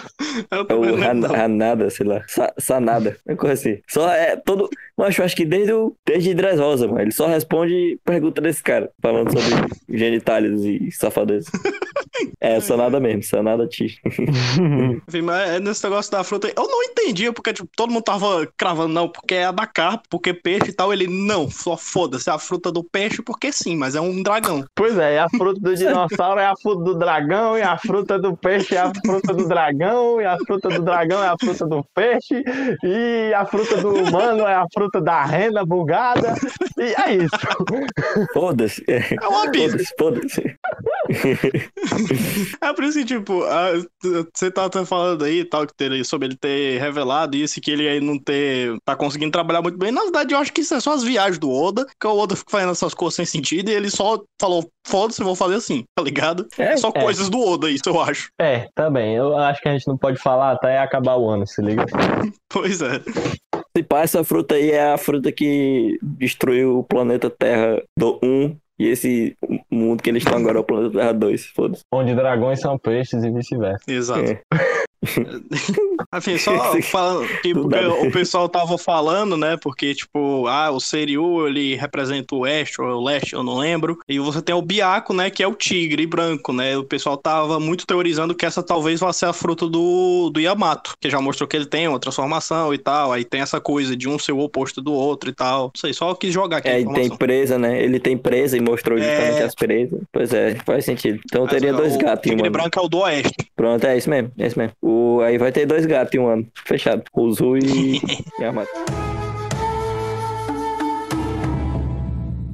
[0.69, 1.43] É o Han-.
[1.43, 2.23] Hanada, sei lá.
[2.27, 3.17] Sa Sanada.
[3.25, 3.79] Uma coisa assim.
[3.87, 4.69] Só é todo.
[4.97, 5.95] Mas eu acho que desde, o...
[6.05, 7.01] desde Dress Rosa, mano.
[7.01, 8.89] Ele só responde pergunta desse cara.
[9.01, 11.51] Falando sobre genitálios e safadezas.
[12.39, 13.99] É, Sanada mesmo, Sanada Ti.
[15.07, 18.47] Enfim, mas é nesse negócio da fruta, eu não entendia, porque tipo, todo mundo tava
[18.57, 20.93] cravando, não, porque é da carpa, porque peixe e tal.
[20.93, 24.65] Ele, não, só foda-se, é a fruta do peixe, porque sim, mas é um dragão.
[24.75, 28.19] Pois é, e a fruta do dinossauro é a fruta do dragão, e a fruta
[28.19, 31.65] do peixe é a fruta do dragão, e a fruta do dragão é a fruta
[31.65, 32.43] do peixe,
[32.83, 36.35] e a fruta do humano é a fruta da renda bugada,
[36.77, 37.37] e é isso.
[38.33, 38.83] Foda-se.
[38.87, 39.69] É É uma Bíblia.
[39.71, 40.55] Foda-se, foda-se.
[42.61, 43.73] É por isso que, tipo, a-
[44.33, 47.71] você tá até falando aí tal, que ter, sobre ele ter revelado isso, e que
[47.71, 48.75] ele aí não ter.
[48.85, 49.91] tá conseguindo trabalhar muito bem.
[49.91, 52.35] Na verdade, eu acho que isso é só as viagens do Oda, que o Oda
[52.35, 56.03] fica fazendo essas coisas sem sentido, e ele só falou, foda-se, vou fazer assim, tá
[56.03, 56.47] ligado?
[56.57, 57.01] É, só é.
[57.01, 58.29] coisas do Oda, isso eu acho.
[58.39, 61.61] É, também, eu acho que a gente não pode falar até acabar o ano, se
[61.61, 61.85] liga?
[62.49, 63.01] Pois é.
[63.75, 68.57] Se pá, essa fruta aí é a fruta que destruiu o planeta Terra do 1
[68.79, 69.35] e esse
[69.71, 71.45] mundo que eles estão agora é o planeta Terra 2.
[71.47, 71.83] Foda-se.
[71.91, 73.83] Onde dragões são peixes e vice-versa.
[73.87, 74.31] Exato.
[74.31, 74.41] É.
[76.15, 77.27] Enfim, só falando a
[77.67, 77.87] ver.
[78.07, 79.57] o pessoal tava falando, né?
[79.61, 83.99] Porque, tipo, ah, o Seriu, ele representa o oeste ou o leste, eu não lembro.
[84.07, 85.29] E você tem o Biaco, né?
[85.29, 86.77] Que é o tigre branco, né?
[86.77, 90.93] O pessoal tava muito teorizando que essa talvez vá ser a fruta do, do Yamato,
[90.99, 93.11] que já mostrou que ele tem uma transformação e tal.
[93.11, 95.63] Aí tem essa coisa de um ser o oposto do outro e tal.
[95.65, 97.81] Não sei, só quis jogar aqui É, e tem presa, né?
[97.83, 99.43] Ele tem presa e mostrou justamente É.
[99.43, 99.99] as presas.
[100.11, 101.19] Pois é, faz sentido.
[101.25, 103.33] Então Mas teria dois o gatos um tigre branco é o do oeste.
[103.55, 104.73] Pronto, é isso mesmo, é isso mesmo.
[104.89, 106.47] O, aí vai ter dois gatos em um ano.
[106.65, 107.03] Fechado.
[107.13, 107.99] O Zu e
[108.39, 108.71] Yamato.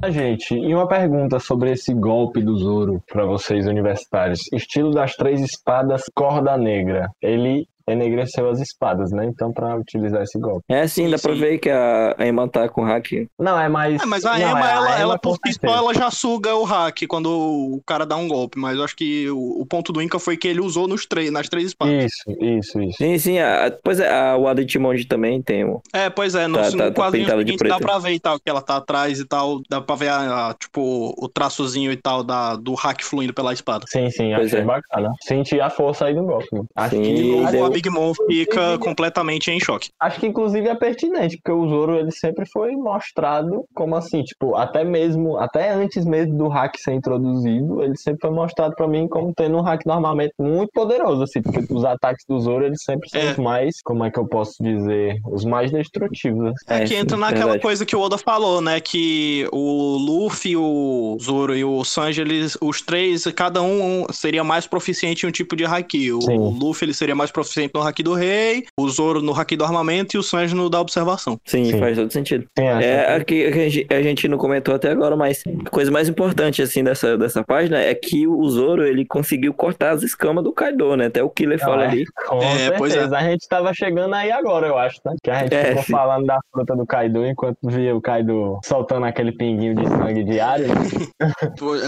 [0.02, 4.52] Ah, Gente, e uma pergunta sobre esse golpe do Zoro para vocês universitários.
[4.52, 7.08] Estilo das três espadas, corda negra.
[7.22, 9.24] Ele enegreceu as espadas, né?
[9.26, 10.64] Então, para utilizar esse golpe.
[10.68, 13.26] É sim, dá Sim, pra ver que a, a Emma tá com hack.
[13.38, 14.02] Não, é mais.
[14.02, 16.10] É, mas a não, Emma, é, a ela, ela com por si só, ela já
[16.10, 18.58] suga o hack quando o cara dá um golpe.
[18.58, 21.30] Mas eu acho que o, o ponto do Inca foi que ele usou nos três,
[21.30, 22.04] nas três espadas.
[22.04, 22.96] Isso, isso, isso.
[22.98, 23.38] Sim, sim.
[23.38, 25.80] A, pois é, a Wada Timonde também tem um.
[25.92, 27.80] É, pois é, no, Tá, no tá, tá quadrinho de seguinte dá preto.
[27.82, 30.54] pra ver e tal, que ela tá atrás e tal, dá pra ver, a, a,
[30.54, 33.84] tipo, o traçozinho e tal da, do hack fluindo pela espada.
[33.88, 34.64] Sim, sim, Pois achei é.
[34.64, 35.12] bacana.
[35.22, 36.48] Senti a força aí do golpe.
[36.74, 39.90] Acho Sim, que, e O a Big Mom fica completamente em choque.
[40.00, 44.54] acho que inclusive é pertinente, porque o Zoro ele sempre foi mostrado como assim, tipo,
[44.56, 49.08] até mesmo, até antes mesmo do hack ser introduzido, ele sempre foi mostrado pra mim
[49.08, 53.08] como tendo um hack normalmente muito poderoso, assim, porque os ataques do Zoro eles sempre
[53.08, 53.32] são É.
[53.32, 56.46] os mais, como é que eu posso dizer, os mais destrutivos.
[56.46, 56.64] assim.
[56.68, 57.62] É, É, que entra naquela verdade.
[57.62, 58.80] coisa que o Oda falou, né?
[58.80, 64.66] Que o Luffy, o Zoro e o Sanji, eles, os três, cada um seria mais
[64.66, 66.12] proficiente em um tipo de haki.
[66.12, 66.36] O, Sim.
[66.60, 70.16] Luffy ele seria mais proficiente no haki do rei, o Zoro no haki do armamento
[70.16, 71.38] e o Sanji no da observação.
[71.44, 71.78] Sim, Sim.
[71.78, 72.46] faz todo sentido.
[72.58, 76.62] É, aqui a gente, a gente não comentou até agora, mas a coisa mais importante,
[76.62, 80.96] assim, dessa, dessa página é que o Zoro, ele conseguiu cortar as escamas do Kaido,
[80.96, 81.06] né?
[81.06, 81.88] Até o Killer Não, fala é.
[81.88, 82.04] ali.
[82.26, 83.16] Com É, pois certeza.
[83.16, 85.14] A gente tava chegando aí agora, eu acho, né?
[85.22, 85.92] Que a gente É, ficou sim.
[85.92, 90.66] falando da fruta do Kaido enquanto via o Kaido soltando aquele pinguinho de sangue diário.
[90.68, 90.74] né?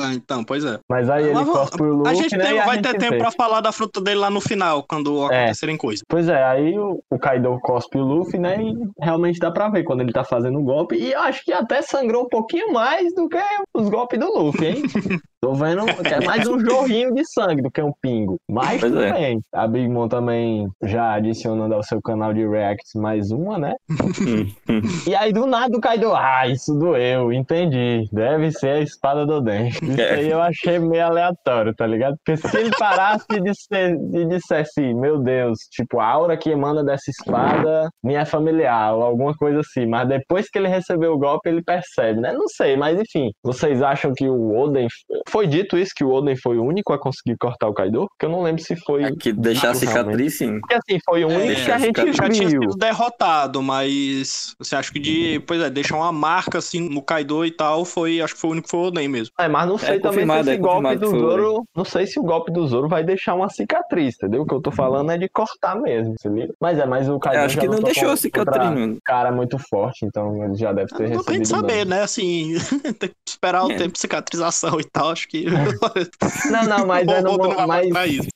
[0.03, 0.79] Ah, Então, pois é.
[0.89, 2.45] Mas aí ele Mas vamos- cospe o Luffy, A gente né?
[2.45, 3.19] tem- e a vai gente ter tempo vê.
[3.19, 5.49] pra falar da fruta dele lá no final, quando É.
[5.67, 6.03] acontecerem coisas.
[6.09, 8.57] Pois é, aí o, o Kaido cospe o Luffy, né?
[8.63, 10.97] E realmente dá pra ver quando ele tá fazendo o golpe.
[10.97, 13.39] E eu acho que até sangrou um pouquinho mais do que
[13.75, 14.83] os golpes do Luffy, hein?
[15.41, 18.39] Tô vendo é mais um jorrinho de sangue do que um pingo.
[18.51, 19.13] Mas Pois tudo é.
[19.13, 19.41] bem.
[19.53, 23.75] A Big Mom também já adicionando ao seu canal de reacts mais uma, né?
[25.07, 28.09] E aí do nada o Kaido, ah, isso doeu, entendi.
[28.13, 29.69] Deve ser a espada do Den.
[29.69, 30.15] Isso É.
[30.15, 32.17] aí eu achei meio aleatório, tá ligado?
[32.25, 33.67] Porque se ele parasse e disse-
[34.15, 39.03] e dissesse, meu Deus, tipo, a aura que emana dessa espada me é familiar, ou
[39.03, 39.87] alguma coisa assim.
[39.87, 42.33] Mas depois que ele recebeu o golpe, ele percebe, né?
[42.33, 43.31] Não sei, mas enfim.
[43.45, 44.89] Vocês acham que o Oden.
[45.29, 48.07] Foi dito isso, que o Oden foi o único a conseguir cortar o Kaido?
[48.09, 49.05] Porque eu não lembro se foi.
[49.05, 49.89] Aqui, deixar a Realmente.
[49.89, 50.61] cicatriz, sim.
[50.61, 52.63] Porque assim, foi o É, único que a gente já Já tinha viu.
[52.63, 57.45] sido derrotado, mas você acha que de, pois é, deixar uma marca assim no Kaido
[57.45, 59.33] e tal, foi, acho que foi o único que foi o Oden mesmo.
[59.39, 61.65] É, mas não sei também se esse é golpe do que Zoro.
[61.77, 64.43] Não sei se o golpe do Zoro vai deixar uma cicatriz, entendeu?
[64.43, 66.53] O que eu tô falando é de cortar mesmo, se liga?
[66.61, 68.99] Mas é, mas o Kaido Eu acho já que não deixou a cicatriz, mano.
[69.05, 71.41] cara muito forte, então ele já deve ter Não tem recebido.
[71.43, 71.91] que saber, dano.
[71.91, 72.03] né?
[72.03, 72.55] Assim,
[72.99, 73.77] tem que esperar o É.
[73.77, 75.47] tempo de cicatrização e tal, acho que.
[76.51, 77.89] Não, não, mas, é no, mas,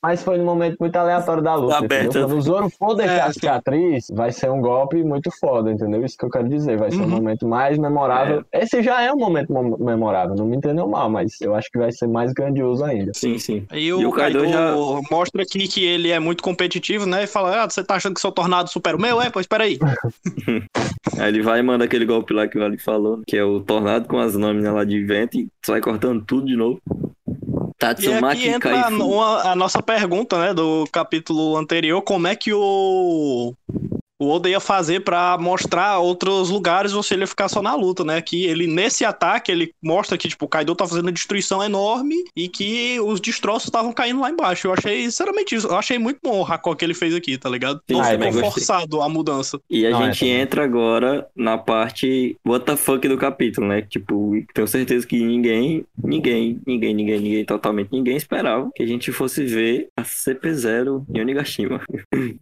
[0.02, 2.04] mas foi no momento muito aleatório da luta, Tá.
[2.12, 3.32] Quando o Zoro for deixar É, a sim.
[3.34, 6.04] cicatriz, vai ser um golpe muito foda, entendeu?
[6.04, 7.08] Isso que eu quero dizer, vai ser um Uhum.
[7.10, 8.44] momento mais memorável.
[8.52, 11.78] Esse já é um momento mo- memorável, não me entendeu mal, mas eu acho que
[11.78, 13.12] vai ser mais grandioso ainda.
[13.14, 13.66] Sim, sim.
[13.72, 14.74] E o, E o Kaido, Kaido já-
[15.10, 17.24] mostra aqui que ele é muito competitivo, né?
[17.24, 19.20] E fala: Ah, você tá achando que seu tornado supera o meu?
[19.20, 19.78] É, pois peraí.
[21.18, 23.60] Aí ele vai e manda aquele golpe lá que o Ali falou, que é o
[23.60, 26.69] tornado com as lâminas lá de vento e sai cortando tudo de novo.
[26.78, 32.36] E Tatsumaki aqui entra a, uma- a nossa pergunta, né, do capítulo anterior, como é
[32.36, 33.54] que o
[34.20, 37.74] o Oda ia fazer pra mostrar outros lugares ou se ele ia ficar só na
[37.74, 38.20] luta, né?
[38.20, 42.14] Que ele, nesse ataque, ele mostra que, tipo, o Kaido tá fazendo uma destruição enorme
[42.36, 44.66] e que os destroços estavam caindo lá embaixo.
[44.68, 47.48] Eu achei, sinceramente, isso- eu achei muito bom o Hakon que ele fez aqui, tá
[47.48, 47.80] ligado?
[47.88, 49.58] Não ah, ficou forçado a mudança.
[49.70, 50.34] E a Não, é gente também.
[50.40, 53.82] entra agora na parte what the fuck do capítulo, né?
[53.82, 59.10] Tipo, tenho certeza que ninguém, ninguém, ninguém, ninguém, ninguém, totalmente ninguém esperava que a gente
[59.12, 61.80] fosse ver a CP0 em Onigashima.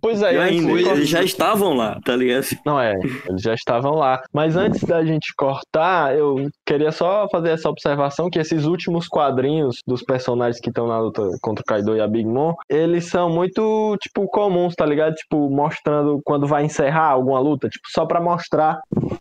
[0.01, 2.47] Pois é, E ainda, de- eles já estavam lá, tá ligado?
[2.64, 2.95] Não é,
[3.29, 4.21] eles já estavam lá.
[4.33, 9.79] Mas antes da gente cortar, eu queria só fazer essa observação que esses últimos quadrinhos
[9.87, 13.31] dos personagens que estão na luta contra o Kaido e a Big Mom, eles são
[13.31, 15.14] muito, tipo, comuns, tá ligado?
[15.14, 18.79] Tipo, mostrando quando vai encerrar alguma luta, tipo, só pra mostrar,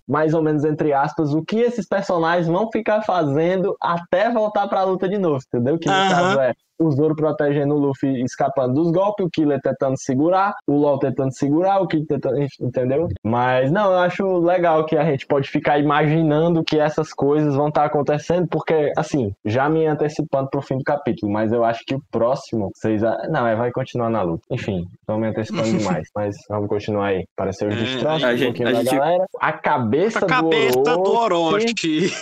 [0.08, 4.84] mais ou menos, entre aspas, o que esses personagens vão ficar fazendo até voltar pra
[4.84, 5.78] luta de novo, entendeu?
[5.78, 9.96] Que no caso é o Zoro protegendo o Luffy escapando dos golpes, o Killer tentando
[9.98, 13.08] segurar, o LOL tentando segurar, o Kid tentando, entendeu?
[13.24, 17.68] Mas não, eu acho legal que a gente pode ficar imaginando que essas coisas vão
[17.70, 21.96] estar acontecendo, porque, assim, já me antecipando pro fim do capítulo, mas eu acho que
[21.96, 23.02] o próximo, vocês.
[23.30, 24.44] Não, é, vai continuar na luta.
[24.52, 27.26] Enfim, estão me antecipando demais, mas vamos continuar aí.
[27.36, 29.26] Apareceu os É, destroços, um gente- pouquinho da gente- galera.
[29.40, 31.66] A cabeça, A cabeça do do Orochi.
[31.66, 32.14] Orochi.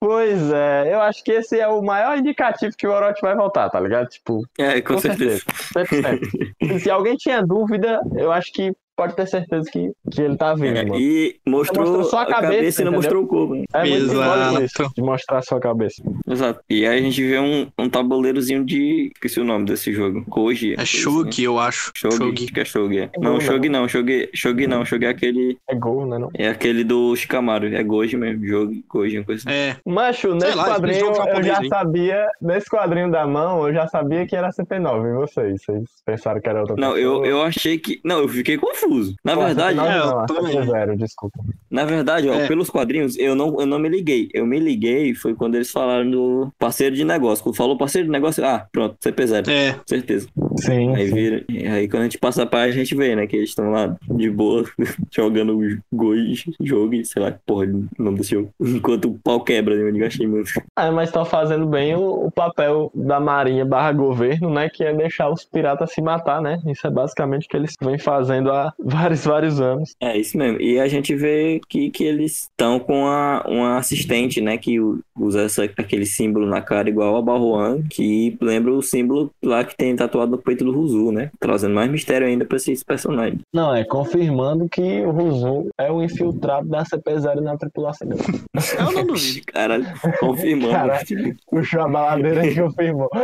[0.00, 3.68] Pois é, eu acho que esse é o maior indicativo que o Orochi vai voltar,
[3.68, 4.08] tá ligado?
[4.08, 5.42] Tipo, É, com, com certeza.
[5.72, 6.18] certeza.
[6.62, 6.78] 100%.
[6.80, 10.76] Se alguém tinha dúvida, eu acho que pode ter certeza que, que ele tá vindo,
[10.76, 11.00] É, mano.
[11.00, 13.54] e mostrou, Mostrou só a a cabeça, cabeça, e não mostrou o corpo.
[13.54, 13.64] né?
[13.72, 14.62] É muito Exato.
[14.64, 16.02] isso, de mostrar a sua cabeça.
[16.28, 16.60] Exato.
[16.68, 19.12] E aí a gente vê um, um tabuleirozinho de.
[19.14, 20.24] Esqueci o nome desse jogo.
[20.28, 20.74] Koji.
[20.76, 21.92] É Shug, eu acho.
[21.94, 22.44] Shogi.
[22.44, 22.98] Acho que é Shogi.
[22.98, 23.02] É.
[23.04, 23.86] É Não, gol, Shogi não.
[23.88, 24.84] Shogi, Shogi não.
[24.84, 25.56] Shogi é aquele.
[25.68, 26.18] É gol, né?
[26.18, 26.28] Não?
[26.34, 27.68] É aquele do Shikamaru.
[27.74, 28.44] É Goji mesmo.
[28.46, 29.56] Jogi, Goji, uma coisa assim.
[29.58, 29.76] É.
[29.86, 31.68] Macho, nesse lá, esse quadrinho jogo eu japonês, já hein?
[31.68, 35.62] sabia, nesse quadrinho da mão, eu já sabia que era CP9, e vocês?
[35.62, 37.24] Vocês pensaram que era outra Não, pessoa?
[37.24, 38.00] eu, eu achei que.
[38.04, 38.87] Não, eu fiquei confuso.
[39.24, 40.56] Na Pô, verdade, CP9 É, eu não, também.
[40.56, 41.38] CP0, desculpa.
[41.70, 42.46] na verdade, ó, É.
[42.48, 44.28] pelos quadrinhos, eu não, eu não me liguei.
[44.32, 47.42] Eu me liguei foi quando eles falaram do parceiro de negócio.
[47.42, 49.48] Quando falou parceiro de negócio, ah, pronto, CP0.
[49.48, 49.76] É.
[49.86, 50.28] Certeza.
[50.58, 51.14] Sim, Aí sim.
[51.14, 51.44] vira.
[51.74, 53.26] Aí quando a gente passa a página, a gente vê, né?
[53.26, 54.64] Que eles estão lá de boa,
[55.14, 55.58] jogando
[55.92, 58.50] Goji, jogo, e sei lá, que porra, o nome desse jogo.
[58.60, 59.88] Enquanto o pau quebra, né?
[59.88, 60.50] Eu nem achei muito.
[60.76, 64.68] Ah, mas estão fazendo bem o, o papel da marinha barra governo, né?
[64.68, 66.60] Que é deixar os piratas se matar, né?
[66.66, 69.94] Isso é basicamente o que eles vêm fazendo há vários, vários anos.
[70.00, 70.60] É isso mesmo.
[70.60, 74.56] E a gente vê que, que eles estão com a, uma assistente, né?
[74.56, 74.78] Que
[75.16, 79.76] usa essa, aquele símbolo na cara igual a Barroan, que lembra o símbolo lá que
[79.76, 81.30] tem tatuado no peito do Ruzu, né?
[81.38, 83.40] Trazendo mais mistério ainda pra esses personagens.
[83.52, 88.08] Não, é confirmando que o Ruzu é o infiltrado da CP0 na tripulação.
[88.78, 89.46] Eu não duvido.
[89.46, 89.86] Caralho,
[90.20, 90.72] confirmando.
[90.72, 91.36] Caralho.
[91.50, 93.08] Puxou a baladeira e confirmou.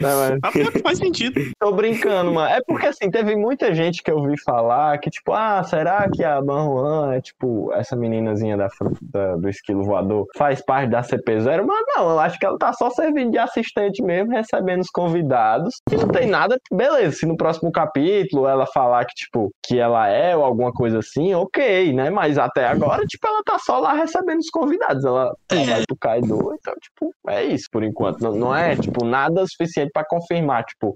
[0.00, 1.40] Não, mas faz sentido.
[1.58, 2.52] tô brincando, mano.
[2.52, 6.24] É porque assim, teve muita gente que eu ouvi falar que, tipo, ah, será que
[6.24, 8.68] a Banhuan é tipo essa meninazinha da,
[9.02, 11.64] da- do esquilo voador faz parte da CP0?
[11.64, 15.74] Mas não, eu acho que ela tá só servindo de assistente mesmo, recebendo os convidados.
[15.90, 17.16] E não tem nada, beleza.
[17.16, 21.32] Se no próximo capítulo ela falar que, tipo, que ela é ou alguma coisa assim,
[21.34, 22.10] ok, né?
[22.10, 25.04] Mas até agora, tipo, ela tá só lá recebendo os convidados.
[25.04, 25.64] Ela É.
[25.64, 28.20] vai pro Kaido, então, tipo, é isso por enquanto.
[28.20, 30.94] Não, não é, tipo, nada suficiente pra confirmar, tipo,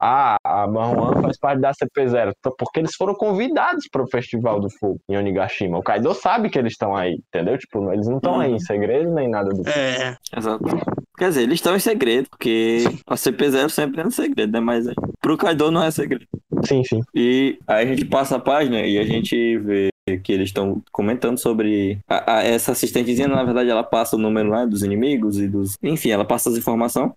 [0.00, 4.60] ah, a Marwan faz parte da CP0, Então, porque eles foram convidados para o Festival
[4.60, 5.78] do Fogo em Onigashima.
[5.78, 7.58] O Kaido sabe que eles estão aí, entendeu?
[7.58, 9.70] Tipo, eles não estão aí em segredo nem nada do tipo.
[9.70, 10.16] É.
[10.36, 10.64] Exato.
[11.18, 14.60] Quer dizer, eles estão em segredo, porque a CP0 sempre é um segredo, né?
[14.60, 14.86] Mas
[15.20, 16.26] pro Kaido não é segredo.
[16.64, 17.00] Sim, sim.
[17.14, 19.91] E aí a gente passa a página e a gente vê
[20.22, 24.48] que eles estão comentando sobre a- a- essa assistentezinha, na verdade, ela passa o número
[24.48, 25.76] lá dos inimigos e dos.
[25.82, 27.12] Enfim, ela passa as informações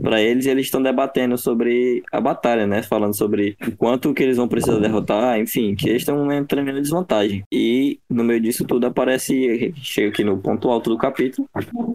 [0.00, 2.82] pra eles e eles estão debatendo sobre a batalha, né?
[2.82, 6.80] Falando sobre o quanto que eles vão precisar derrotar, enfim, que eles estão em tremenda
[6.80, 7.42] desvantagem.
[7.52, 11.48] E no meio disso tudo aparece, chega aqui no ponto alto do capítulo,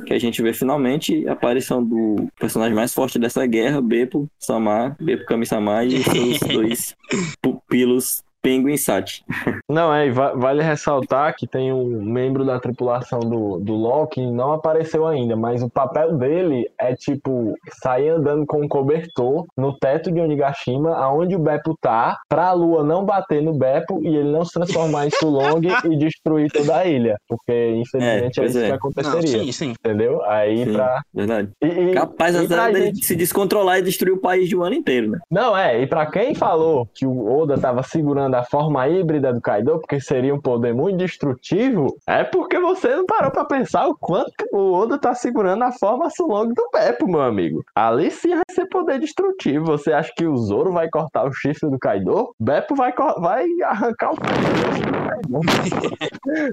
[0.06, 4.98] que a gente vê finalmente a aparição do personagem mais forte dessa guerra, Beppo Samar,
[5.00, 6.96] Beppo Kami-sama e seus dois
[7.42, 9.24] pupilos Penguin Sat.
[9.70, 14.06] Não, é, e va- vale ressaltar que tem um membro da tripulação do, do LoL
[14.08, 19.46] que não apareceu ainda, mas o papel dele é, tipo, sair andando com um cobertor
[19.58, 24.08] no teto de Onigashima, aonde o Beppo tá, pra lua não bater no Beppo e
[24.16, 28.56] ele não se transformar em Sulong e destruir toda a ilha, porque infelizmente é, pois
[28.56, 28.64] isso é.
[28.64, 29.72] que Não, aconteceria, sim, sim.
[29.72, 30.22] entendeu?
[30.26, 30.74] Aí Sim.
[30.74, 31.02] pra...
[31.14, 31.50] Verdade.
[31.64, 34.64] E, e- Capaz e pra dele gente- se descontrolar e destruir o país de um
[34.64, 35.20] ano inteiro, né?
[35.32, 39.34] Não, é, e pra quem falou que o Oda tava segurando segurando a forma híbrida
[39.34, 43.88] do Kaido, porque seria um poder muito destrutivo, é porque você não parou pra pensar
[43.88, 47.64] o quanto o Oda tá segurando a forma Sulong do Beppo, meu amigo.
[47.76, 49.66] Ali sim vai ser poder destrutivo.
[49.66, 52.34] Você acha que o Zoro vai cortar o chifre do Kaido?
[52.40, 55.13] Beppo vai, vai arrancar o chifre do.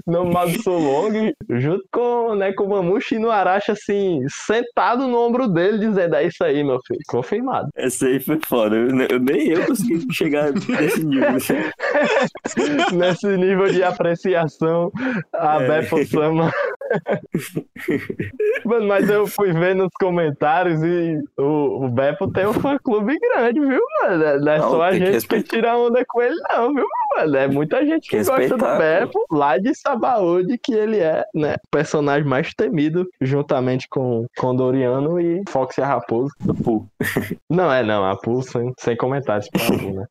[0.05, 5.47] No modo Sulong, junto com, né, com o Mamushi no Arashi, assim, sentado no ombro
[5.47, 6.99] dele, dizendo: É isso aí, meu filho.
[7.07, 7.69] Confirmado.
[7.75, 8.75] Essa aí foi foda.
[8.75, 11.29] Eu, eu, nem eu consegui chegar nesse nível.
[12.93, 14.91] nesse nível de apreciação,
[15.33, 15.67] a é.
[15.67, 16.51] Beppo Sama.
[18.65, 23.59] Mano, mas eu fui ver nos comentários e o, o Beppo tem um fã-clube grande,
[23.59, 24.41] viu, mano?
[24.41, 26.85] Não é não, só a gente que, que, tira onda com ele, não, viu,
[27.15, 27.37] mano?
[27.37, 31.55] É muita gente que, que gosta do Beppo lá de Sabaúde, que ele é, né,
[31.55, 36.31] o personagem mais temido, juntamente com, com Doriano e Fox e a Raposa.
[36.39, 36.87] Do Poo.
[37.49, 40.05] Não, é, não, a Poo sem, sem comentários pra Poo, né?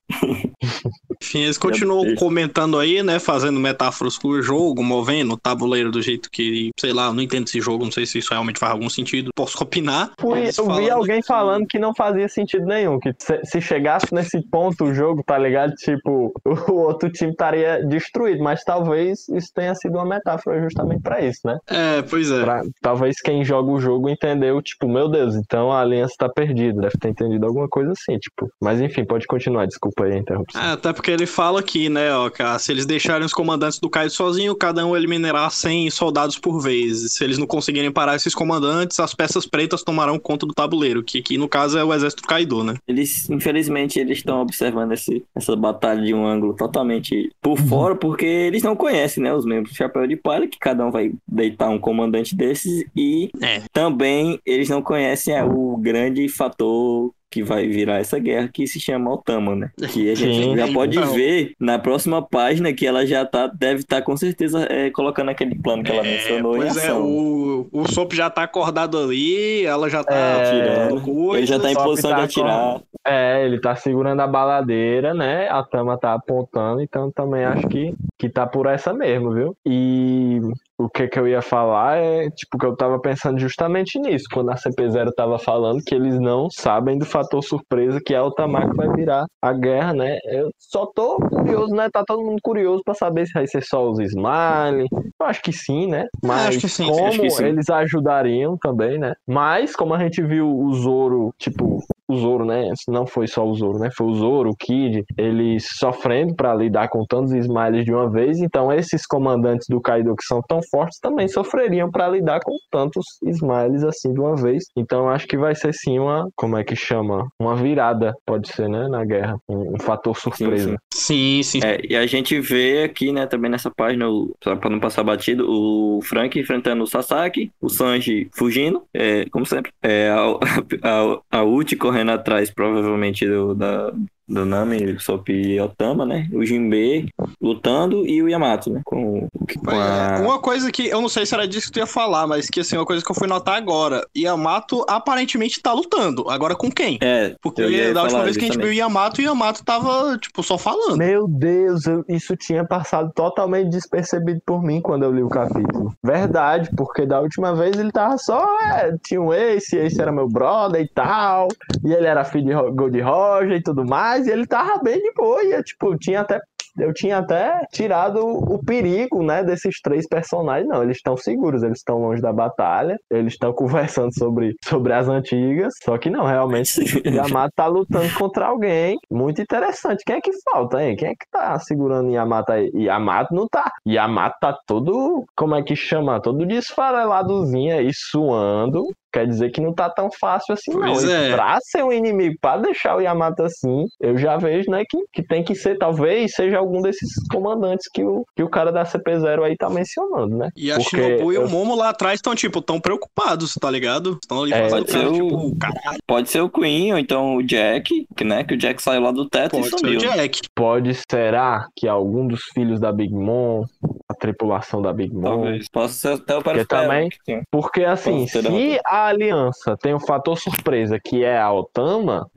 [1.22, 6.02] Enfim, eles continuam comentando aí, né, fazendo metáforas com o jogo, movendo o tabuleiro do
[6.02, 8.88] jeito que, sei lá, não entendo esse jogo, não sei se isso realmente faz algum
[8.88, 10.12] sentido, posso opinar.
[10.18, 11.26] Fui, eu vi alguém que...
[11.26, 15.38] falando que não fazia sentido nenhum, que se, se, chegasse nesse ponto o jogo, tá
[15.38, 15.74] ligado?
[15.74, 16.32] Tipo,
[16.68, 21.40] o outro time estaria destruído, mas talvez isso tenha sido uma metáfora justamente para isso,
[21.44, 21.58] né?
[21.66, 22.42] É, pois é.
[22.42, 26.82] Pra, talvez quem joga o jogo entendeu, tipo, meu Deus, então a aliança tá perdida,
[26.82, 28.50] deve ter entendido alguma coisa assim, tipo.
[28.60, 30.62] Mas enfim, pode continuar, desculpa aí a interrupção.
[30.62, 33.90] É, até porque ele fala aqui, né, ó, que se eles deixarem os comandantes do
[33.90, 37.12] Kaido sozinho, cada um eliminará 100 soldados por vez.
[37.12, 41.18] Se eles não conseguirem parar esses comandantes, as peças pretas tomarão conta do tabuleiro, que
[41.18, 42.74] aqui no caso é o exército Kaido, né?
[42.86, 47.66] Eles, infelizmente, eles estão observando esse, essa batalha de um ângulo totalmente por uhum.
[47.66, 50.90] fora, porque eles não conhecem, né, os membros do Chapéu de Palha, que cada um
[50.90, 53.62] vai deitar um comandante desses e é.
[53.72, 58.80] também eles não conhecem é, o grande fator que vai virar essa guerra que se
[58.80, 59.70] chama Otama, né?
[59.92, 61.12] Que a gente Sim, já pode então...
[61.14, 65.28] ver na próxima página que ela já tá, deve estar tá, com certeza é, colocando
[65.30, 66.96] aquele plano que ela é, mencionou pois em é, ação.
[66.96, 71.00] É, o, o Sop já tá acordado ali, ela já tá é, tirando.
[71.02, 72.80] Coisa, ele já tá em posição tá de atirar.
[73.06, 75.48] É, ele tá segurando a baladeira, né?
[75.48, 79.56] A Tama tá apontando, então também acho que, que tá por essa mesmo, viu?
[79.64, 80.40] E
[80.84, 84.50] o que que eu ia falar é, tipo, que eu tava pensando justamente nisso, quando
[84.50, 88.70] a CP0 tava falando que eles não sabem do fator surpresa que é o Tamar
[88.70, 90.18] que vai virar a guerra, né?
[90.24, 91.88] Eu só tô curioso, né?
[91.92, 94.88] Tá todo mundo curioso para saber se vai ser só os Smile.
[94.90, 96.06] Eu acho que sim, né?
[96.24, 97.44] Mas sim, como sim.
[97.44, 99.14] eles ajudariam também, né?
[99.26, 101.80] Mas como a gente viu o Zoro, tipo,
[102.10, 102.70] o Zoro, né?
[102.88, 103.88] Não foi só o Zoro, né?
[103.96, 108.38] Foi o Zoro, o Kid, eles sofrendo para lidar com tantos Smiles de uma vez.
[108.38, 113.04] Então, esses comandantes do Kaido que são tão fortes também sofreriam para lidar com tantos
[113.22, 114.64] Smiles assim de uma vez.
[114.76, 117.28] Então, acho que vai ser sim uma, como é que chama?
[117.38, 118.88] Uma virada, pode ser, né?
[118.88, 119.36] Na guerra.
[119.48, 120.76] Um, um fator surpresa.
[120.92, 121.60] Sim, sim.
[121.60, 121.66] sim.
[121.66, 124.06] É, e a gente vê aqui, né, também nessa página,
[124.40, 129.72] para não passar batido, o Frank enfrentando o Sasaki, o Sanji fugindo, é, como sempre.
[129.82, 130.38] É, a,
[131.32, 133.92] a, a Uchi correndo correndo atrás, provavelmente, do, da,
[134.30, 136.28] do Nami, Sop e Otama, né?
[136.32, 138.80] O Jinbe lutando e o Yamato, né?
[138.84, 140.20] Com, com a...
[140.20, 142.60] Uma coisa que eu não sei se era disso que tu ia falar, mas que
[142.60, 146.30] assim, uma coisa que eu fui notar agora: Yamato aparentemente tá lutando.
[146.30, 146.98] Agora com quem?
[147.02, 147.34] É.
[147.42, 150.56] Porque da última vez que a gente viu o Yamato, o Yamato tava, tipo, só
[150.56, 150.96] falando.
[150.96, 155.92] Meu Deus, eu, isso tinha passado totalmente despercebido por mim quando eu li o capítulo.
[156.04, 158.46] Verdade, porque da última vez ele tava só.
[158.62, 161.48] É, tinha um Ace, esse era meu brother e tal.
[161.84, 165.12] E ele era filho de Gold Roger e tudo mais e ele tava bem de
[165.14, 165.42] boa.
[165.42, 166.40] E, tipo, tinha até
[166.78, 170.68] eu tinha até tirado o perigo, né, desses três personagens.
[170.68, 175.08] Não, eles estão seguros, eles estão longe da batalha, eles estão conversando sobre, sobre as
[175.08, 175.74] antigas.
[175.82, 178.98] Só que não, realmente, Yamato tá lutando contra alguém.
[179.10, 180.04] Muito interessante.
[180.04, 180.96] Quem é que falta, hein?
[180.96, 182.70] Quem é que tá segurando Yamato aí?
[182.74, 183.70] Yamato não tá.
[183.86, 186.20] Yamato tá todo, como é que chama?
[186.20, 191.12] Todo desfareladozinho aí, suando quer dizer que não tá tão fácil assim, pois não.
[191.12, 191.34] É.
[191.34, 195.22] Pra ser um inimigo, pra deixar o Yamato assim, eu já vejo, né, que, que
[195.22, 199.44] tem que ser, talvez, seja algum desses comandantes que o, que o cara da CP0
[199.44, 200.48] aí tá mencionando, né?
[200.56, 201.42] E a Porque Shinobu eu...
[201.42, 204.18] e o Momo lá atrás estão, tipo, tão preocupados, tá ligado?
[204.22, 205.12] Estão ali é, fazendo cara, o...
[205.12, 205.98] tipo, caralho.
[206.06, 209.10] Pode ser o Queen, ou então o Jack, que, né, que o Jack saiu lá
[209.10, 210.00] do teto Pode e sumiu.
[210.00, 210.40] Ser o Jack.
[210.54, 213.64] Pode, será que algum dos filhos da Big Mom,
[214.08, 215.22] a tripulação da Big Mom...
[215.22, 215.68] Talvez.
[215.70, 217.08] Possa ser até o Porque também,
[217.50, 218.38] porque assim, se
[218.84, 219.76] a aliança.
[219.76, 222.30] Tem um fator surpresa que é a Otama,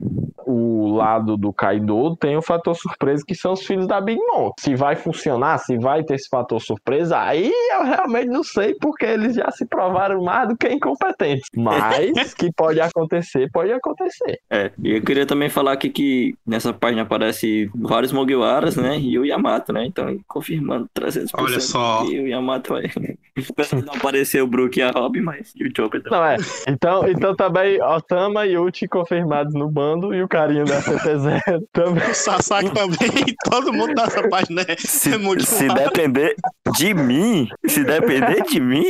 [0.46, 4.50] o lado do Kaido tem o fator surpresa que são os filhos da Big Mom.
[4.58, 9.04] Se vai funcionar, se vai ter esse fator surpresa, aí eu realmente não sei porque
[9.04, 11.48] eles já se provaram mais do que incompetentes.
[11.56, 14.38] Mas que pode acontecer, pode acontecer.
[14.50, 18.98] É, e eu queria também falar aqui que nessa página aparece vários Mugiwaras, né?
[18.98, 19.84] E o Yamato, né?
[19.84, 22.04] Então, confirmando 300% Olha só.
[22.04, 22.82] que o Yamato vai.
[22.82, 26.18] De não aparecer o Brook e a Robin, mas e o Joker também.
[26.18, 26.36] Não é.
[26.68, 32.10] Então, então também Otama e Uchi confirmados no bando e o carinha da CT0 também.
[32.10, 32.98] O Sasaki também,
[33.48, 36.34] todo mundo nessa página é, Se, é muito se depender
[36.76, 38.84] de mim, se depender de mim.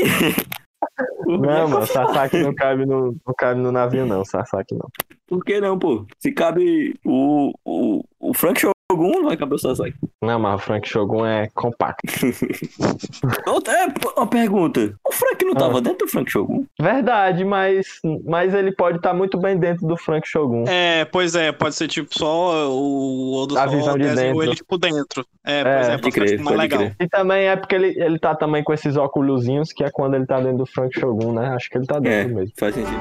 [1.26, 4.24] Não, mano, Sasaki não cabe no, não cabe no navio, não.
[4.24, 4.88] Sasaki não.
[5.26, 6.06] Por que não, pô?
[6.18, 9.94] Se cabe o, o, o Frank Shogun, não vai caber o Sasaki.
[10.22, 12.02] Não, mas o Frank Shogun é compacto.
[13.48, 14.94] Outra, é, uma pergunta.
[15.08, 16.66] O Frank não tava dentro do Frank Shogun?
[16.78, 17.86] Verdade, mas,
[18.26, 20.64] mas ele pode estar muito bem dentro do Frank Shogun.
[20.68, 24.42] É, pois é, pode ser tipo só o Odo A visão de dentro.
[24.42, 25.26] ele tipo dentro.
[25.46, 26.78] É, pois É, é, pode crer, tipo, mais legal.
[26.80, 26.96] crer.
[27.00, 30.26] E também é porque ele, ele tá também com esses óculosinhos, que é quando ele
[30.26, 31.48] tá dentro do Frank Shogun, né?
[31.54, 32.52] Acho que ele tá É, dentro mesmo.
[32.58, 32.98] faz sentido.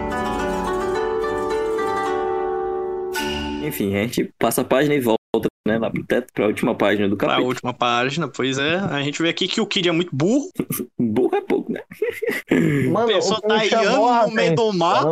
[3.65, 5.19] Enfim, a gente passa a página e volta,
[5.65, 7.47] né, lá pro teto, pra última página do Pra capítulo.
[7.49, 8.75] última página, pois é.
[8.75, 10.49] A gente vê aqui que o Kid é muito burro.
[10.99, 11.81] Burro é pouco, né?
[12.89, 15.03] Mano, A pessoa tá a anos no meio do mar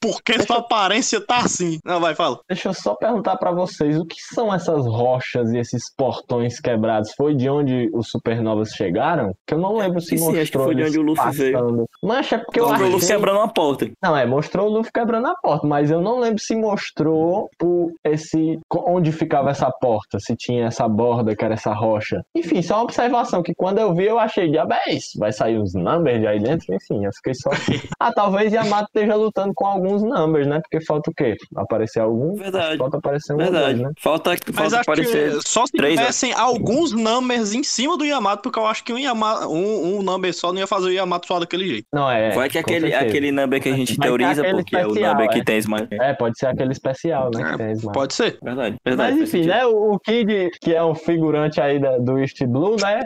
[0.00, 1.78] porque sua aparência tá assim.
[1.84, 2.38] Não, vai, fala.
[2.48, 7.12] Deixa eu só perguntar pra vocês, o que são essas rochas e esses portões quebrados?
[7.16, 9.32] Foi de onde os supernovas chegaram?
[9.46, 11.30] Que eu não lembro se Sim, sim, mostrou acho que foi de onde o Luffy
[11.32, 11.52] veio.
[11.52, 11.84] passando.
[12.02, 12.86] Mancha, é porque eu Eu achei...
[12.86, 13.90] o Luffy quebrando uma porta.
[14.02, 17.90] Não, é, mostrou o Luffy quebrando a porta, mas eu não lembro se mostrou o,
[18.04, 22.22] esse onde ficava essa porta, se tinha essa borda que era essa rocha.
[22.34, 25.58] Enfim, só uma observação que quando eu vi eu achei, diabo é isso, vai sair
[25.58, 27.50] uns numbers de aí dentro, enfim, eu fiquei só...
[27.98, 30.60] ah, talvez Yamato esteja lutando com alguns numbers, né?
[30.60, 31.36] Porque falta o quê?
[31.56, 32.34] Aparecer algum?
[32.34, 32.78] Verdade.
[32.78, 33.74] Falta aparecer um Verdade.
[33.74, 33.90] dois, né?
[33.98, 35.38] Falta, falta aparecer.
[35.38, 36.02] que só se três, né?
[36.02, 40.02] tivessem alguns numbers em cima do Yamato, porque eu acho que um, Yamato, um, um
[40.02, 41.86] number só não ia fazer o Yamato só daquele jeito.
[41.92, 42.30] Não, é.
[42.30, 43.04] Vai que aquele, certeza.
[43.04, 45.44] aquele number que a gente Vai teoriza, porque é o especial, number que é.
[45.44, 45.88] tem Smile.
[45.92, 47.56] É, pode ser aquele especial, né?
[47.58, 47.92] É, que.
[47.92, 48.38] Pode ser.
[48.42, 49.12] Verdade, verdade.
[49.12, 49.52] Mas enfim, sentido.
[49.58, 49.66] Né?
[49.66, 53.02] O Kid, que é um figurante aí da- do East Blue, né?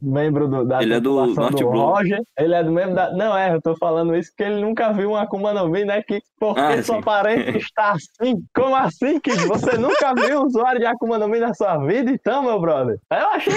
[0.00, 1.70] Membro do, da Ele é do North Blue.
[1.70, 2.22] Roger.
[2.38, 3.12] Ele é do mesmo da.
[3.12, 6.02] Não, é, eu tô falando isso porque ele nunca viu um Akuma no Mi, né?
[6.02, 8.42] Que porque Ah, sua aparência está assim.
[8.54, 9.46] Como assim, Kid?
[9.46, 12.98] Você nunca viu um usuário de Akuma no Mi na sua vida, então, meu brother?
[13.10, 13.52] Eu achei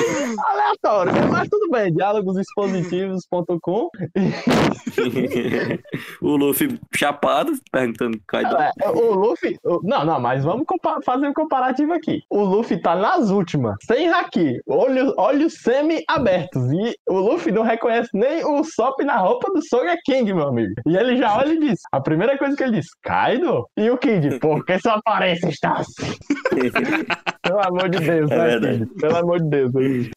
[0.47, 1.21] aleatório, né?
[1.29, 1.93] mas tudo bem.
[1.93, 3.89] Diálogosexpositivos.com.
[6.21, 8.55] o Luffy chapado, perguntando Kaido.
[8.57, 9.57] É, o Luffy.
[9.83, 10.65] Não, não, mas vamos
[11.03, 12.21] fazer um comparativo aqui.
[12.29, 16.71] O Luffy tá nas últimas, sem haki, olhos, olhos semi-abertos.
[16.71, 20.73] E o Luffy não reconhece nem o Sop na roupa do Soga King, meu amigo.
[20.87, 23.65] E ele já olha e diz: a primeira coisa que ele diz, Kaido?
[23.77, 26.13] E o Kid, por que sua aparência está assim?
[27.41, 28.85] Pelo amor de Deus, É né?
[28.99, 29.71] Pelo amor de Deus.
[29.73, 30.09] né?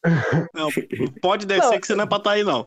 [0.55, 0.69] Não,
[1.21, 1.81] pode descer Não.
[1.81, 2.67] que você não é pra estar aí, não.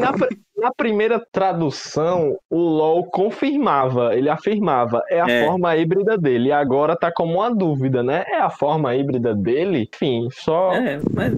[0.00, 0.12] Na,
[0.56, 5.46] na primeira tradução, o LOL confirmava, ele afirmava, é a É.
[5.46, 6.48] forma híbrida dele.
[6.48, 8.24] E agora tá como uma dúvida, né?
[8.28, 9.88] É a forma híbrida dele?
[9.92, 10.72] Enfim, só.
[10.72, 11.34] É, mas.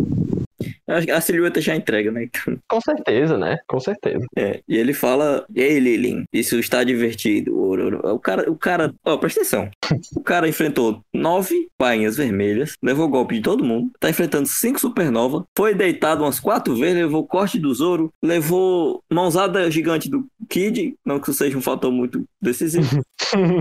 [1.14, 2.24] A silhueta já entrega, né?
[2.24, 3.58] Então, Com certeza, né?
[3.68, 4.24] Com certeza.
[4.36, 4.60] é.
[4.68, 7.56] E ele fala: Ei, Lilin, isso está divertido.
[7.58, 9.70] O cara, o cara, ó, presta atenção.
[10.16, 15.44] O cara enfrentou nove bainhas vermelhas, levou golpe de todo mundo, tá enfrentando cinco supernova,
[15.56, 21.18] foi deitado umas quatro vezes, levou corte do Zoro, levou mãozada gigante do Kid, não
[21.20, 23.02] que isso seja um fator muito decisivo.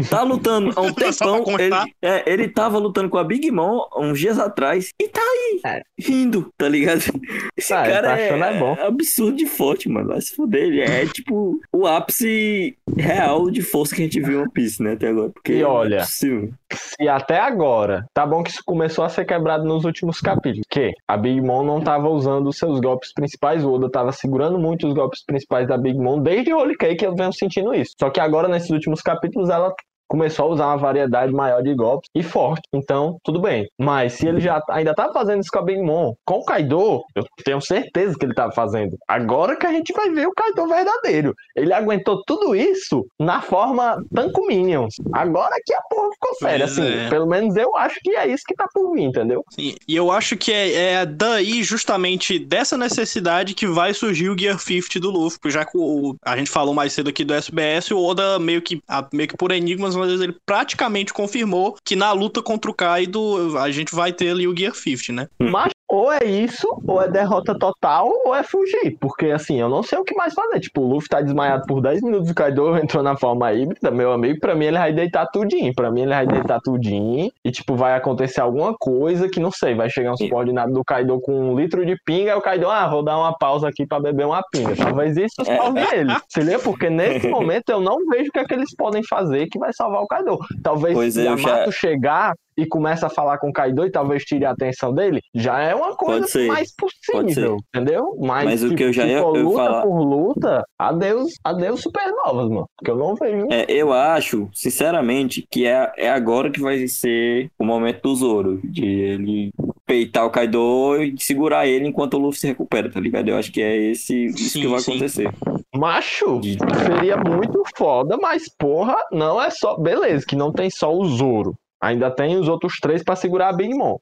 [0.10, 1.44] Tá lutando há um tempão.
[1.60, 5.60] Ele, é, ele tava lutando com a Big Mom uns dias atrás e tá aí,
[5.66, 5.82] É.
[6.00, 7.02] rindo, tá ligado?
[7.58, 8.78] Esse Ah, cara tá achando é bom.
[8.80, 10.08] absurdo de forte, mano.
[10.10, 10.64] Vai se fuder.
[10.64, 14.82] Ele é tipo o ápice real de força que a gente viu em One Piece,
[14.82, 15.30] né, até agora.
[15.30, 16.06] Porque E olha, não é.
[16.06, 20.92] Se até agora, tá bom que isso começou a ser quebrado nos últimos capítulos, que
[21.08, 24.88] a Big Mom não tava usando os seus golpes principais, o Oda tava segurando muito
[24.88, 27.94] os golpes principais da Big Mom desde Holy Cake eu venho sentindo isso.
[28.00, 29.74] Só que agora, nesses últimos capítulos, ela
[30.08, 32.62] começou a usar uma variedade maior de golpes e forte.
[32.74, 33.68] Então, tudo bem.
[33.78, 37.04] Mas se ele já ainda tá fazendo isso com a Big Mom, com o Kaido,
[37.16, 38.98] eu tenho certeza que ele tá fazendo.
[39.08, 41.34] Agora que a gente vai ver o Kaido verdadeiro.
[41.56, 44.96] Ele aguentou tudo isso na forma Tanco Minions.
[45.14, 46.84] Agora que a porra ficou séria, assim.
[46.88, 47.10] é.
[47.10, 49.44] Pelo menos eu acho que é isso que tá por vir, entendeu?
[49.52, 54.38] Sim, e eu acho que é, é daí, justamente dessa necessidade, que vai surgir o
[54.38, 55.38] Gear 50 do Luffy.
[55.48, 58.82] Já que o, a gente falou mais cedo aqui do SBS, o Oda meio que,
[58.88, 63.58] a- meio que por enigmas, mas ele praticamente confirmou que na luta contra o Kaido
[63.58, 65.28] a gente vai ter ali o Gear 50, né?
[65.40, 68.98] Mas ou é isso, ou é derrota total, ou é fugir.
[69.00, 70.60] Porque, assim, eu não sei o que mais fazer.
[70.60, 74.12] Tipo, o Luffy tá desmaiado por 10 minutos, o Kaido entrou na forma híbrida, meu
[74.12, 75.74] amigo, pra mim ele vai deitar tudinho.
[75.74, 77.32] Pra mim ele vai deitar tudinho.
[77.44, 81.22] E, tipo, vai acontecer alguma coisa que, não sei, vai chegar um subordinado do Kaido
[81.22, 84.00] com um litro de pinga, e o Kaido, ah, vou dar uma pausa aqui pra
[84.00, 84.76] beber uma pinga.
[84.76, 86.14] Talvez isso salve ele.
[86.28, 89.48] Se lê, porque nesse momento eu não vejo o que é que eles podem fazer
[89.48, 90.38] que vai salvar o Kaido.
[90.64, 93.92] Talvez Pois se é, Yamato já- chegar e começa a falar com o Kaido e
[93.92, 98.16] talvez tire a atenção dele, já é uma coisa mais possível, entendeu?
[98.20, 101.34] Mas, Mas o tipo, que eu já se ia- eu luta falar- por luta, adeus,
[101.44, 102.68] adeus supernovas, mano.
[102.76, 103.46] Porque eu não vejo.
[103.52, 108.60] É, eu acho, sinceramente, que é, é agora que vai ser o momento do Zoro,
[108.64, 109.52] de ele
[109.88, 113.30] peitar o Kaido e segurar ele enquanto o Luffy se recupera, tá ligado?
[113.30, 114.92] Eu acho que é esse isso Sim, que vai sim.
[114.92, 115.30] acontecer.
[115.74, 119.78] Macho, seria muito foda, mas porra, não é só.
[119.78, 121.56] Beleza, que não tem só o Zoro.
[121.82, 123.98] Ainda tem os outros três pra segurar a Big Mom.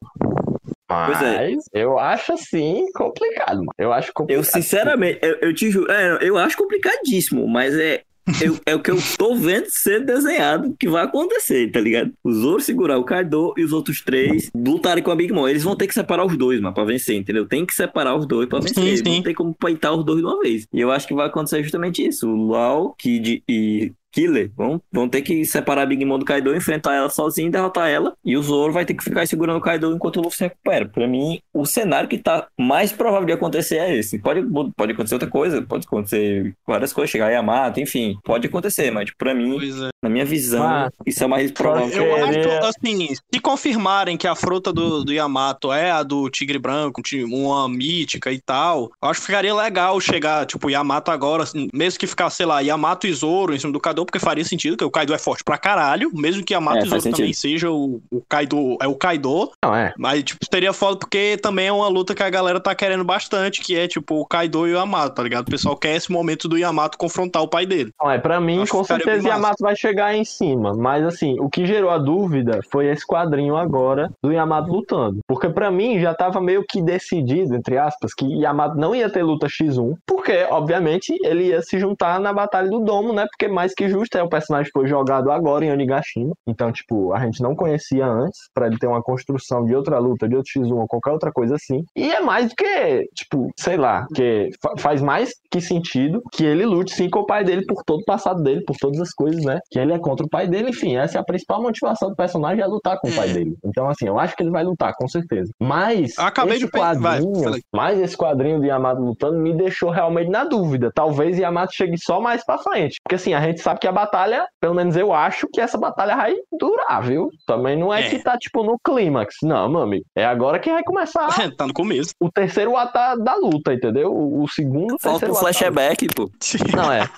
[0.89, 1.51] Mas Pois é.
[1.73, 3.71] eu acho assim complicado, mano.
[3.77, 4.39] Eu acho complicado.
[4.39, 8.03] Eu, sinceramente, eu, eu te juro, é, eu acho complicadíssimo, mas é,
[8.41, 12.11] eu- é o que eu tô vendo ser desenhado que vai acontecer, tá ligado?
[12.23, 15.47] O Zoro segurar o Kaido e os outros três lutarem com a Big Mom.
[15.47, 17.45] Eles vão ter que separar os dois, mano, pra vencer, entendeu?
[17.47, 18.97] Tem que separar os dois pra vencer.
[18.97, 19.15] Sim, sim.
[19.17, 20.67] Não tem como peitar os dois de uma vez.
[20.73, 22.27] E eu acho que vai acontecer justamente isso.
[22.29, 26.55] O Lau, Kid e Killer vão, vão ter que separar a Big Mom do Kaido,
[26.55, 28.13] enfrentar ela sozinho, derrotar ela.
[28.23, 30.87] E o Zoro vai ter que ficar segurando o Kaido enquanto o Luffy se recupera.
[30.87, 34.17] Pra mim, o cenário que tá mais provável de acontecer é esse.
[34.19, 34.41] Pode,
[34.75, 39.33] pode acontecer outra coisa, pode acontecer várias coisas, chegar Yamato, enfim, pode acontecer, mas pra
[39.33, 39.89] mim, é.
[40.01, 41.87] na minha visão, Ah, isso é mais provável.
[41.87, 46.29] Eu Queria- acho, assim, se confirmarem que a fruta do, do Yamato é a do
[46.29, 51.43] Tigre Branco, uma mítica e tal, eu acho que ficaria legal chegar, tipo, Yamato agora,
[51.43, 54.43] assim, mesmo que ficar, sei lá, Yamato e Zoro em cima do Kaido, porque faria
[54.43, 57.33] sentido, que o Kaido é forte pra caralho, mesmo que Yamato É, e Zoro também
[57.33, 59.93] seja o, o Kaido, é o Kaido, Não, é.
[59.97, 63.61] mas, tipo, seria foda porque também é uma luta que a galera tá querendo bastante,
[63.61, 65.47] que é, tipo, o Kaido e o Yamato, tá ligado?
[65.47, 67.91] O pessoal quer esse momento do Yamato confrontar o pai dele.
[68.01, 69.27] Não, é, pra mim, Acho com certeza.
[69.27, 70.73] Yamato vai chegar em cima.
[70.73, 75.19] Mas assim, o que gerou a dúvida foi esse quadrinho agora do Yamato lutando.
[75.27, 79.23] Porque pra mim já tava meio que decidido, entre aspas, que Yamato não ia ter
[79.23, 79.95] luta X1.
[80.05, 83.25] Porque, obviamente, ele ia se juntar na Batalha do Domo, né?
[83.29, 86.33] Porque mais que justo é o personagem foi jogado agora em Onigashima.
[86.47, 90.27] Então, tipo, a gente não conhecia antes, pra ele ter uma construção de outra luta,
[90.27, 91.83] de outro X1 ou qualquer outra coisa assim.
[91.95, 96.43] E é mais do que, tipo, sei lá, que fa- faz mais que sentido que
[96.43, 99.11] ele lute sim com o pai dele por todo o passado dele, por todas as
[99.11, 99.59] coisas, né?
[99.71, 102.61] Que ele é contra o pai dele, enfim, essa é a principal motivação do personagem
[102.63, 103.33] é lutar com o pai É.
[103.33, 103.55] dele.
[103.63, 105.51] Então, assim, eu acho que ele vai lutar, com certeza.
[105.59, 107.61] Mas Eu acabei esse de vai, quadrinho, aí.
[107.73, 110.91] mas esse quadrinho do Yamato lutando me deixou realmente na dúvida.
[110.93, 112.97] Talvez Yamato chegue só mais pra frente.
[113.03, 116.15] Porque assim, a gente sabe que a batalha, pelo menos eu acho que essa batalha
[116.15, 117.29] vai durar, viu?
[117.45, 118.09] Também não é, É.
[118.09, 119.35] que tá, tipo, no clímax.
[119.43, 120.05] Não, meu amigo.
[120.15, 122.11] É agora que vai começar tá no começo.
[122.19, 124.11] o terceiro ato da, luta, entendeu?
[124.13, 126.29] O, o segundo, Falta terceiro da flashback, pô.
[126.75, 127.09] não, é.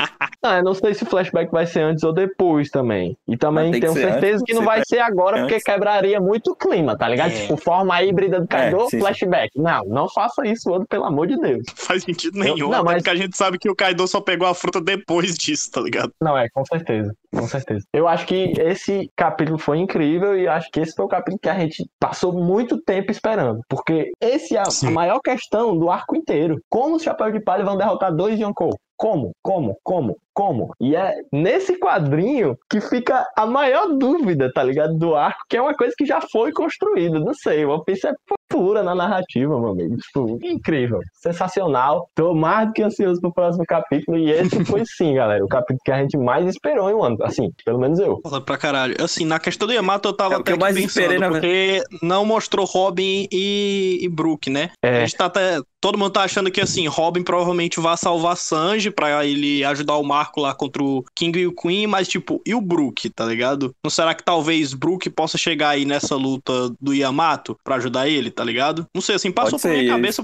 [0.47, 3.17] Não, eu não sei se o flashback vai ser antes ou depois também.
[3.27, 5.49] E também tenho certeza antes, que não vai ser agora, antes.
[5.57, 7.31] porque quebraria muito o clima, tá ligado?
[7.31, 7.41] É.
[7.41, 8.99] Tipo, forma híbrida do Kaido, É, sim, sim.
[8.99, 9.51] flashback.
[9.59, 11.63] Não, não faça isso, Odo, pelo amor de Deus.
[11.75, 12.69] faz sentido Eu- nenhum.
[12.69, 15.69] não, mas- Porque a gente sabe que o Kaido só pegou a fruta depois disso,
[15.71, 16.11] tá ligado?
[16.21, 17.13] Não, é, com certeza.
[17.35, 17.85] Com certeza.
[17.93, 21.49] Eu acho que esse capítulo foi incrível e acho que esse foi o capítulo que
[21.49, 23.59] a gente passou muito tempo esperando.
[23.67, 24.87] Porque esse é a, Sim.
[24.87, 26.55] a maior questão do arco inteiro.
[26.69, 28.73] Como os Chapéus de Palha vão derrotar dois Yonkou?
[28.95, 29.31] Como?
[29.43, 29.77] Como?
[29.83, 30.17] Como?
[30.37, 30.71] Como?
[30.79, 34.93] E é nesse quadrinho que fica a maior dúvida, tá ligado?
[34.95, 37.19] Do arco, que é uma coisa que já foi construída.
[37.19, 38.13] Não sei, One Piece é
[38.47, 39.97] pura na narrativa, meu amigo.
[39.97, 40.99] Tipo, incrível.
[41.15, 42.07] Sensacional.
[42.15, 44.17] Tô mais do que ansioso pro próximo capítulo.
[44.17, 45.43] E esse foi sim, galera.
[45.43, 47.17] O capítulo que a gente mais esperou em um ano.
[47.23, 48.19] Assim, pelo menos eu.
[48.21, 48.95] Foda pra caralho.
[49.03, 51.17] Assim, na questão do Yamato eu tava É o que até eu mais pensando, esperei,
[51.17, 54.69] na porque não mostrou Robin e, e Brook, né?
[54.83, 54.99] A É.
[55.01, 55.59] gente tá até...
[55.79, 60.03] Todo mundo tá achando que, assim, Robin provavelmente vai salvar Sanji pra ele ajudar o
[60.03, 63.73] Marco lá contra o King e o Queen, mas, tipo, e o Brook, tá ligado?
[63.83, 68.29] Não será que talvez Brook possa chegar aí nessa luta do Yamato pra ajudar ele,
[68.31, 68.85] tá ligado?
[68.93, 70.23] Não sei, assim, passou por minha cabeça,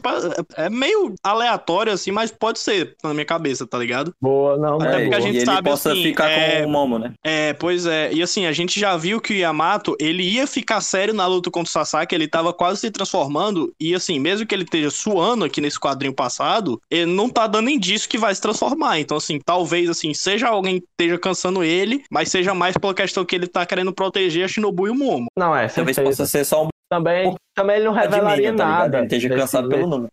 [0.56, 4.14] é meio aleatório, assim, mas pode ser na minha cabeça, tá ligado?
[4.22, 6.72] Boa, não, Até é porque a gente ele sabe, possa assim, ficar é- com o
[6.72, 7.14] Momo, né?
[7.24, 8.12] É, pois é.
[8.14, 11.50] E assim, a gente já viu que o Yamato, ele ia ficar sério na luta
[11.50, 15.46] contra o Sasaki, ele tava quase se transformando, e assim, mesmo que ele esteja suando
[15.46, 19.00] aqui nesse quadrinho passado, ele não tá dando indício que vai se transformar.
[19.00, 23.24] Então, assim, talvez, assim, seja alguém que esteja cansando ele, mas seja mais pela questão
[23.26, 25.28] que ele tá querendo proteger a Shinobu e o Momo.
[25.38, 26.04] Não, é, Talvez certeza.
[26.04, 28.98] possa ser só um Também, também ele não revelaria tá nada.
[28.98, 30.10] Ele esteja desse- cansado pelo número.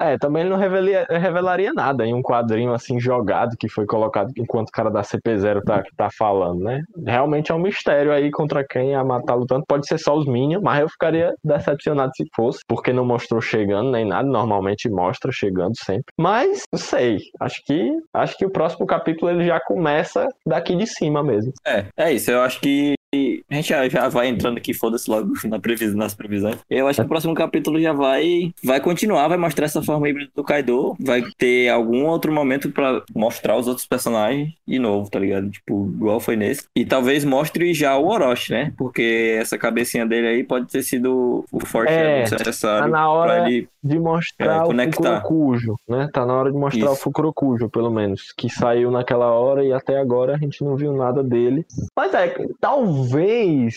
[0.00, 4.30] É, também ele não revelaria, revelaria nada em um quadrinho assim jogado que foi colocado
[4.36, 6.82] enquanto o cara da CP0 tá, tá falando, né?
[7.06, 9.64] Realmente é um mistério aí contra quem a matar lutando.
[9.66, 13.90] Pode ser só os Minions, mas eu ficaria decepcionado se fosse, porque não mostrou chegando
[13.90, 14.28] nem nada.
[14.28, 16.12] Normalmente mostra chegando sempre.
[16.16, 17.18] Mas, não sei.
[17.40, 21.52] Acho que acho que o próximo capítulo ele já começa daqui de cima mesmo.
[21.66, 22.30] É, é isso.
[22.30, 22.97] Eu acho que
[23.50, 26.56] a gente já, já vai entrando aqui, foda-se logo na previs, nas previsões.
[26.68, 30.30] Eu acho que o próximo capítulo já vai vai continuar, vai mostrar essa forma híbrida
[30.36, 30.94] do Kaido.
[31.00, 35.48] Vai ter algum outro momento pra mostrar os outros personagens de novo, tá ligado?
[35.50, 36.64] Tipo, igual foi nesse.
[36.76, 38.72] E talvez mostre já o Orochi, né?
[38.76, 43.48] Porque essa cabecinha dele aí pode ter sido o forte É, necessário tá na hora-
[43.48, 43.68] ele.
[43.82, 44.92] De mostrar É, o.
[44.92, 46.08] Fukurokujo, né?
[46.12, 46.92] Tá na hora de mostrar Isso.
[46.92, 48.32] o Fukurokujo, pelo menos.
[48.36, 51.64] Que saiu naquela hora e até agora a gente não viu nada dele.
[51.96, 52.97] Mas é, talvez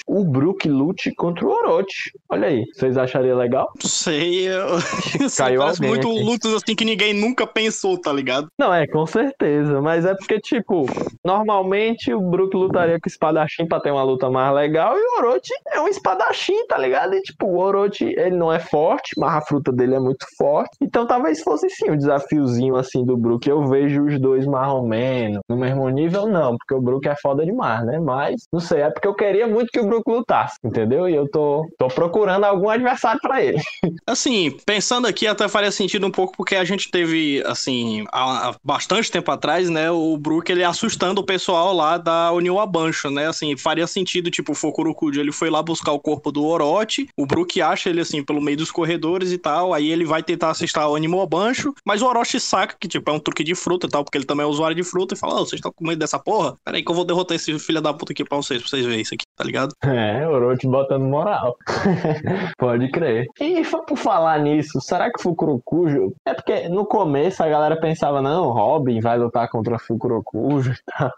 [0.08, 2.12] o Brook lute contra o Orochi.
[2.30, 3.72] Olha aí, vocês achariam legal?
[3.82, 4.68] Não sei, eu...
[5.38, 6.24] Caiu alguém muito aqui.
[6.24, 8.48] lutas assim que ninguém nunca pensou, tá ligado?
[8.58, 9.82] Não, é, com certeza.
[9.82, 10.86] Mas é porque, tipo,
[11.24, 15.18] normalmente o Brook lutaria com o espadachim pra ter uma luta mais legal e o
[15.20, 17.14] Orochi é um espadachim, tá ligado?
[17.16, 20.78] E, tipo, o Orochi, ele não é forte, mas a fruta dele é muito forte.
[20.82, 23.48] Então talvez fosse sim um desafiozinho assim do Brook.
[23.48, 25.42] Eu vejo os dois mais ou menos.
[25.50, 28.00] No mesmo nível, não, porque o Brook é foda demais, né?
[28.00, 31.08] Mas, não sei, é porque eu queria muito que o Brook lutasse, entendeu?
[31.08, 33.62] E eu tô, tô procurando algum adversário pra ele.
[34.08, 39.12] Assim, pensando aqui, até faria sentido um pouco, porque a gente teve, assim, há, bastante
[39.12, 43.56] tempo atrás, né, o Brook, ele assustando o pessoal lá da União Abancho, né, assim,
[43.58, 47.62] faria sentido, tipo, o Fukurokujo, ele foi lá buscar o corpo do Orochi, o Brook
[47.62, 50.96] acha ele, assim, pelo meio dos corredores e tal, aí ele vai tentar assustar o
[50.96, 54.04] Animal Abancho, mas o Orochi saca que, tipo, é um truque de fruta e tal,
[54.04, 56.20] porque ele também é usuário de fruta, e fala, ô, vocês estão com medo dessa
[56.20, 56.58] porra?
[56.64, 58.86] Pera aí que eu vou derrotar esse filho da puta aqui pra vocês, pra vocês
[58.86, 59.74] verem isso aqui, tá ligado?
[59.92, 61.56] É, Orochi botando moral.
[62.58, 63.26] Pode crer.
[63.40, 66.14] E por falar nisso, será que Fukurokujo...
[66.26, 71.12] É porque no começo a galera pensava, não, Robin vai lutar contra Fukurokujo e tal.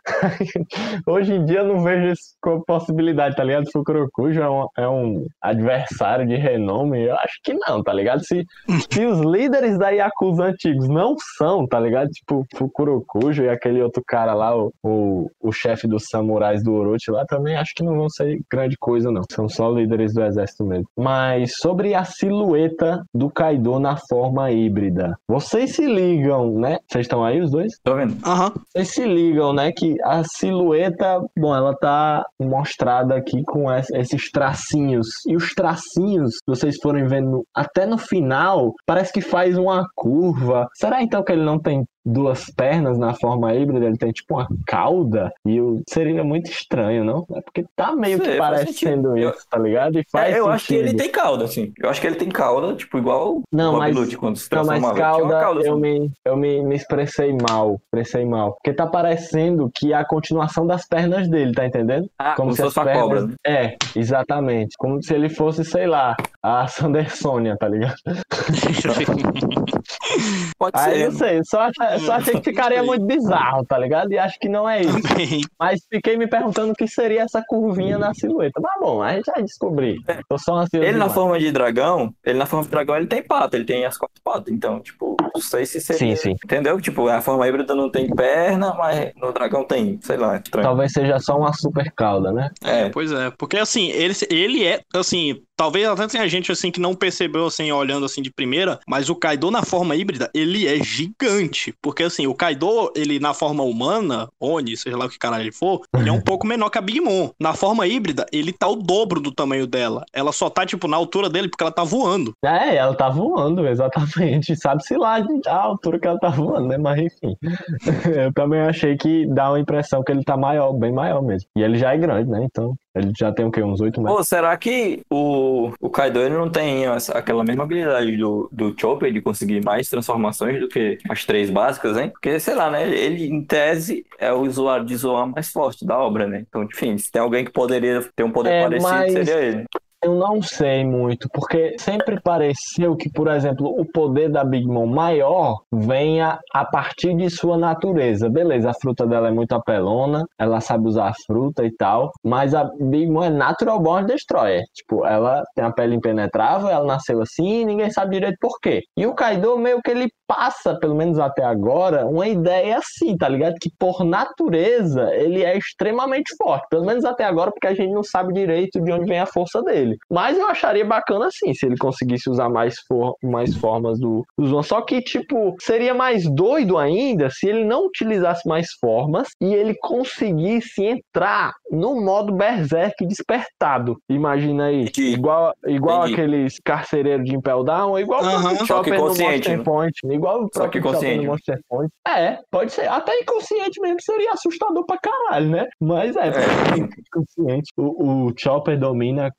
[1.07, 3.71] Hoje em dia eu não vejo isso como possibilidade, tá ligado?
[3.71, 7.03] Fukurokujo é um, é um adversário de renome.
[7.03, 8.25] Eu acho que não, tá ligado?
[8.25, 8.43] Se,
[8.91, 12.09] se os líderes da Yakuza antigos não são, tá ligado?
[12.09, 17.11] Tipo, Fukurokujo e aquele outro cara lá, o, o, o chefe dos samurais do Orochi
[17.11, 19.21] lá, também acho que não vão ser grande coisa, não.
[19.31, 20.85] São só líderes do exército mesmo.
[20.97, 25.15] Mas sobre a silhueta do Kaido na forma híbrida.
[25.27, 26.77] Vocês se ligam, né?
[26.89, 27.73] Vocês estão aí, os dois?
[27.83, 28.15] Tô vendo.
[28.25, 28.51] Aham.
[28.71, 34.29] Vocês se ligam, né, que a silhueta, bom, ela tá mostrada aqui com es- esses
[34.31, 35.07] tracinhos.
[35.27, 40.67] E os tracinhos, vocês forem vendo até no final, parece que faz uma curva.
[40.75, 43.85] Será então que ele não tem duas pernas na forma híbrida?
[43.85, 45.31] Ele tem tipo uma cauda?
[45.45, 47.25] E eu, seria muito estranho, não?
[47.35, 49.29] É porque tá meio que Sei, faz parecendo sentido.
[49.35, 49.99] isso, tá ligado?
[49.99, 51.01] E faz É, eu acho que ele sentido.
[51.03, 51.71] tem cauda, assim.
[51.81, 54.65] Eu acho que ele tem cauda, tipo, igual Não, o mas- Lute quando se Não,
[54.65, 55.81] mas cauda, cauda, eu, assim.
[55.81, 57.79] me, eu me, me expressei mal.
[57.85, 58.53] Expressei mal.
[58.53, 62.09] Porque tá parecendo que é a continuação das pernas dele, tá entendendo?
[62.19, 63.27] Ah, como, se fosse as uma cobra.
[63.27, 63.33] né?
[63.45, 64.75] É, exatamente.
[64.77, 67.95] Como se ele fosse, sei lá, a Sandersônia, tá ligado?
[70.57, 71.05] Pode Aí ser.
[71.05, 72.87] não sei, só, achei- só achei que ficaria Sei.
[72.87, 74.11] muito bizarro, tá ligado?
[74.11, 75.01] E acho que não é isso.
[75.01, 75.41] Também.
[75.59, 78.59] Mas fiquei me perguntando o que seria essa curvinha na silhueta.
[78.61, 79.99] Mas bom, a gente já descobri.
[80.29, 80.83] Tô só ansioso.
[80.83, 81.13] Ele na demais.
[81.13, 84.21] forma de dragão, ele na forma de dragão ele tem pata, ele tem as quatro
[84.23, 84.53] patas.
[84.53, 86.15] Então, tipo, não sei se seria.
[86.15, 86.35] Sim, sim.
[86.43, 86.79] Entendeu?
[86.79, 89.99] Tipo, a forma híbrida não tem perna, mas no dragão tem.
[90.01, 90.67] Sei lá, estranho.
[90.67, 92.49] Talvez seja só uma super cauda, né?
[92.63, 96.79] É, Pois é, porque assim, ele, ele é, assim, talvez até tenha gente assim que
[96.79, 100.83] não percebeu assim, olhando assim de primeira, mas o Kaido na forma híbrida, ele é
[100.83, 101.73] gigante.
[101.81, 105.51] Porque assim, o Kaido, ele na forma humana, Oni, seja lá o que caralho ele
[105.51, 107.29] for, ele é um pouco menor que a Big Mom.
[107.39, 110.03] Na forma híbrida, ele tá o dobro do tamanho dela.
[110.13, 112.33] Ela só tá, tipo, na altura dele porque ela tá voando.
[112.43, 114.55] É, ela tá voando, exatamente.
[114.55, 116.77] Sabe-se lá a altura que ela tá voando, né?
[116.77, 117.35] Mas enfim.
[118.23, 121.49] Eu também achei que dá uma impressão que ele tá maior, bem maior mesmo.
[121.55, 122.43] E ele já é grande, né?
[122.43, 123.63] Então, ele já tem o quê?
[123.63, 124.17] Uns 8 metros.
[124.17, 128.75] Pô, será que o, o Kaido ele não tem essa- aquela mesma habilidade do, do
[128.79, 132.09] Chopper de conseguir mais transformações do que as três básicas, hein?
[132.09, 132.87] Porque, sei lá, né?
[132.87, 136.45] Ele, em tese, é o usuário de Zoan mais forte da obra, né?
[136.47, 139.65] Então, enfim, se tem alguém que poderia ter um poder É, parecido, mas- seria ele.
[140.03, 144.85] Eu não sei muito, porque sempre pareceu que, por exemplo, o poder da Big Mom
[144.85, 148.29] maior venha a partir de sua natureza.
[148.29, 152.53] Beleza, a fruta dela é muito apelona, ela sabe usar a fruta e tal, mas
[152.53, 154.63] a Big Mom é Natural Born Destroyer.
[154.73, 158.81] Tipo, ela tem a pele impenetrável, ela nasceu assim e ninguém sabe direito por quê.
[158.97, 163.29] E o Kaido meio que ele passa, pelo menos até agora, uma ideia assim, tá
[163.29, 163.55] ligado?
[163.61, 168.03] Que por natureza ele é extremamente forte, pelo menos até agora, porque a gente não
[168.03, 169.92] sabe direito de onde vem a força dele.
[169.93, 169.99] Dele.
[170.09, 174.47] Mas eu acharia bacana sim, se ele conseguisse usar mais, for mais formas do, do
[174.47, 174.63] Zoan.
[174.63, 179.75] Só que, tipo, seria mais doido ainda se ele não utilizasse mais formas e ele
[179.81, 183.97] conseguisse entrar no modo Berserk despertado.
[184.09, 184.83] Imagina aí.
[184.83, 185.13] Entendi.
[185.13, 186.13] Igual, igual Entendi.
[186.13, 189.63] aqueles carcereiros de Impel Down, igual o próprio Só que Chopper no consciente, Monster né?
[189.63, 189.93] Point.
[190.05, 191.25] Igual o Só que próprio Chopper consciente.
[191.25, 191.91] no Monster Point.
[192.07, 192.87] É, pode ser.
[192.89, 195.67] Até inconsciente mesmo seria assustador pra caralho, né?
[195.79, 196.31] Mas é, É.
[197.11, 197.71] consciente.
[197.77, 199.31] O, o Chopper domina a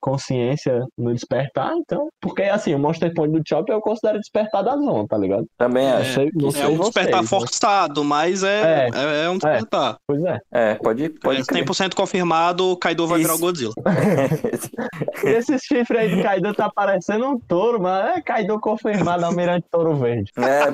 [0.44, 2.08] consciência no despertar, então.
[2.20, 5.46] Porque assim, o Monster Point do Chopper eu considero despertar da zona, tá ligado?
[5.56, 6.14] Também acho.
[6.14, 7.26] sei, não É sei um despertar vocês, né?
[7.38, 8.90] forçado, mas é, É.
[8.94, 9.96] é, é um despertar.
[10.06, 10.38] Pois é.
[10.52, 11.64] É, pode, pode É, crer.
[11.64, 13.42] 100% confirmado, o Kaido vai virar o Isso.
[13.44, 13.72] Godzilla.
[15.24, 19.66] E esse chifre aí de Kaido tá parecendo um touro, mas é Kaido confirmado, Almirante
[19.70, 20.30] Touro Verde.
[20.44, 20.70] É,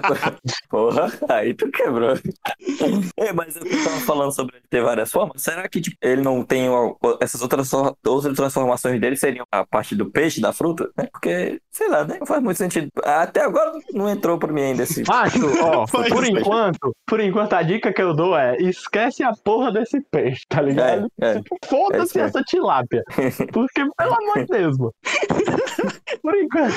[0.69, 2.15] porra, aí tu quebrou.
[3.17, 5.41] É, mas eu tava falando sobre ele ter várias formas.
[5.43, 6.69] Será que tipo, ele não tem
[7.21, 10.91] essas outras, outras transformações dele seriam a parte do peixe, da fruta?
[10.97, 11.09] Né?
[11.13, 12.17] Porque, sei lá, né?
[12.19, 12.89] Não faz muito sentido.
[13.03, 15.03] Até agora não entrou pra mim ainda esse.
[15.07, 19.73] Macho, ó, por enquanto, por enquanto a dica que eu dou é esquece a porra
[19.73, 21.09] desse peixe, tá ligado?
[21.21, 21.39] É, é.
[21.39, 22.29] É Foda-se mesmo.
[22.29, 23.03] essa tilápia.
[23.53, 24.95] Porque, pelo amor de Deus, mano.
[26.23, 26.75] Por enquanto.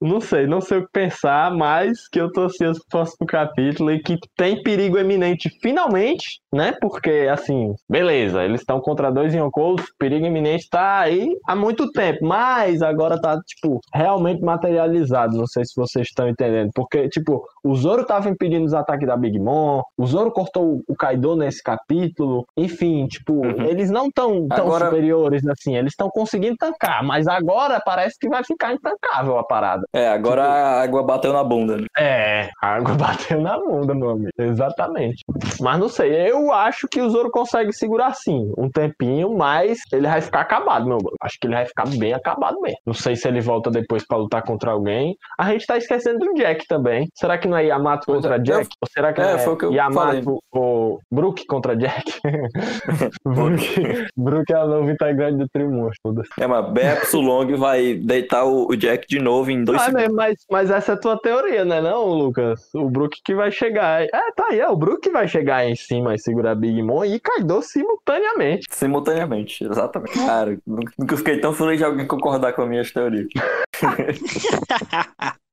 [0.00, 3.90] Não sei, não sei o que pensar, mas que eu tô ansioso pro próximo capítulo
[3.92, 6.74] e que tem perigo eminente finalmente, né?
[6.80, 12.18] Porque, assim, beleza, eles estão contra dois Yonkous, perigo iminente tá aí há muito tempo,
[12.24, 15.36] mas agora tá, tipo, realmente materializado.
[15.36, 16.70] Não sei se vocês estão entendendo.
[16.74, 20.94] Porque, tipo, o Zoro tava impedindo os ataques da Big Mom, o Zoro cortou o
[20.96, 23.62] Kaido nesse capítulo, enfim, tipo, Uhum.
[23.64, 28.28] eles não tão tão Agora- superiores assim, eles estão conseguindo tancar, mas agora parece que
[28.28, 29.84] vai ficar intancável a parada.
[29.92, 31.76] É, agora a água bateu na bunda.
[31.76, 31.86] Né?
[31.98, 32.94] É, a água
[33.38, 34.30] bateu na bunda, meu amigo.
[34.38, 35.22] Exatamente.
[35.60, 40.06] Mas não sei, eu acho que o Zoro consegue segurar sim, um tempinho, mas ele
[40.06, 40.98] vai ficar acabado, meu.
[41.20, 42.78] Acho que ele vai ficar bem acabado mesmo.
[42.86, 45.16] Não sei se ele volta depois pra lutar contra alguém.
[45.38, 47.08] A gente tá esquecendo do Jack também.
[47.14, 48.68] Será que não é Yamato contra é, Jack?
[48.80, 52.12] Ou será que é, é que Yamato ou Brook contra Jack?
[53.24, 56.14] Brook, Brook é o novo integrante do trio monstro.
[56.38, 60.08] É, mas Bepso Long vai deitar o, Jack de novo em dois Ah, segundos.
[60.08, 62.68] né, mas, mas essa é a tua teoria, né, não, Lucas?
[62.74, 64.02] O Brook que vai chegar.
[64.02, 67.04] É, tá aí, é o Brook que vai chegar em cima e segurar Big Mom
[67.04, 68.66] e Kaido simultaneamente.
[68.70, 70.14] Simultaneamente, exatamente.
[70.14, 73.26] Cara, nunca nunca fiquei tão feliz de alguém concordar com a minha teoria.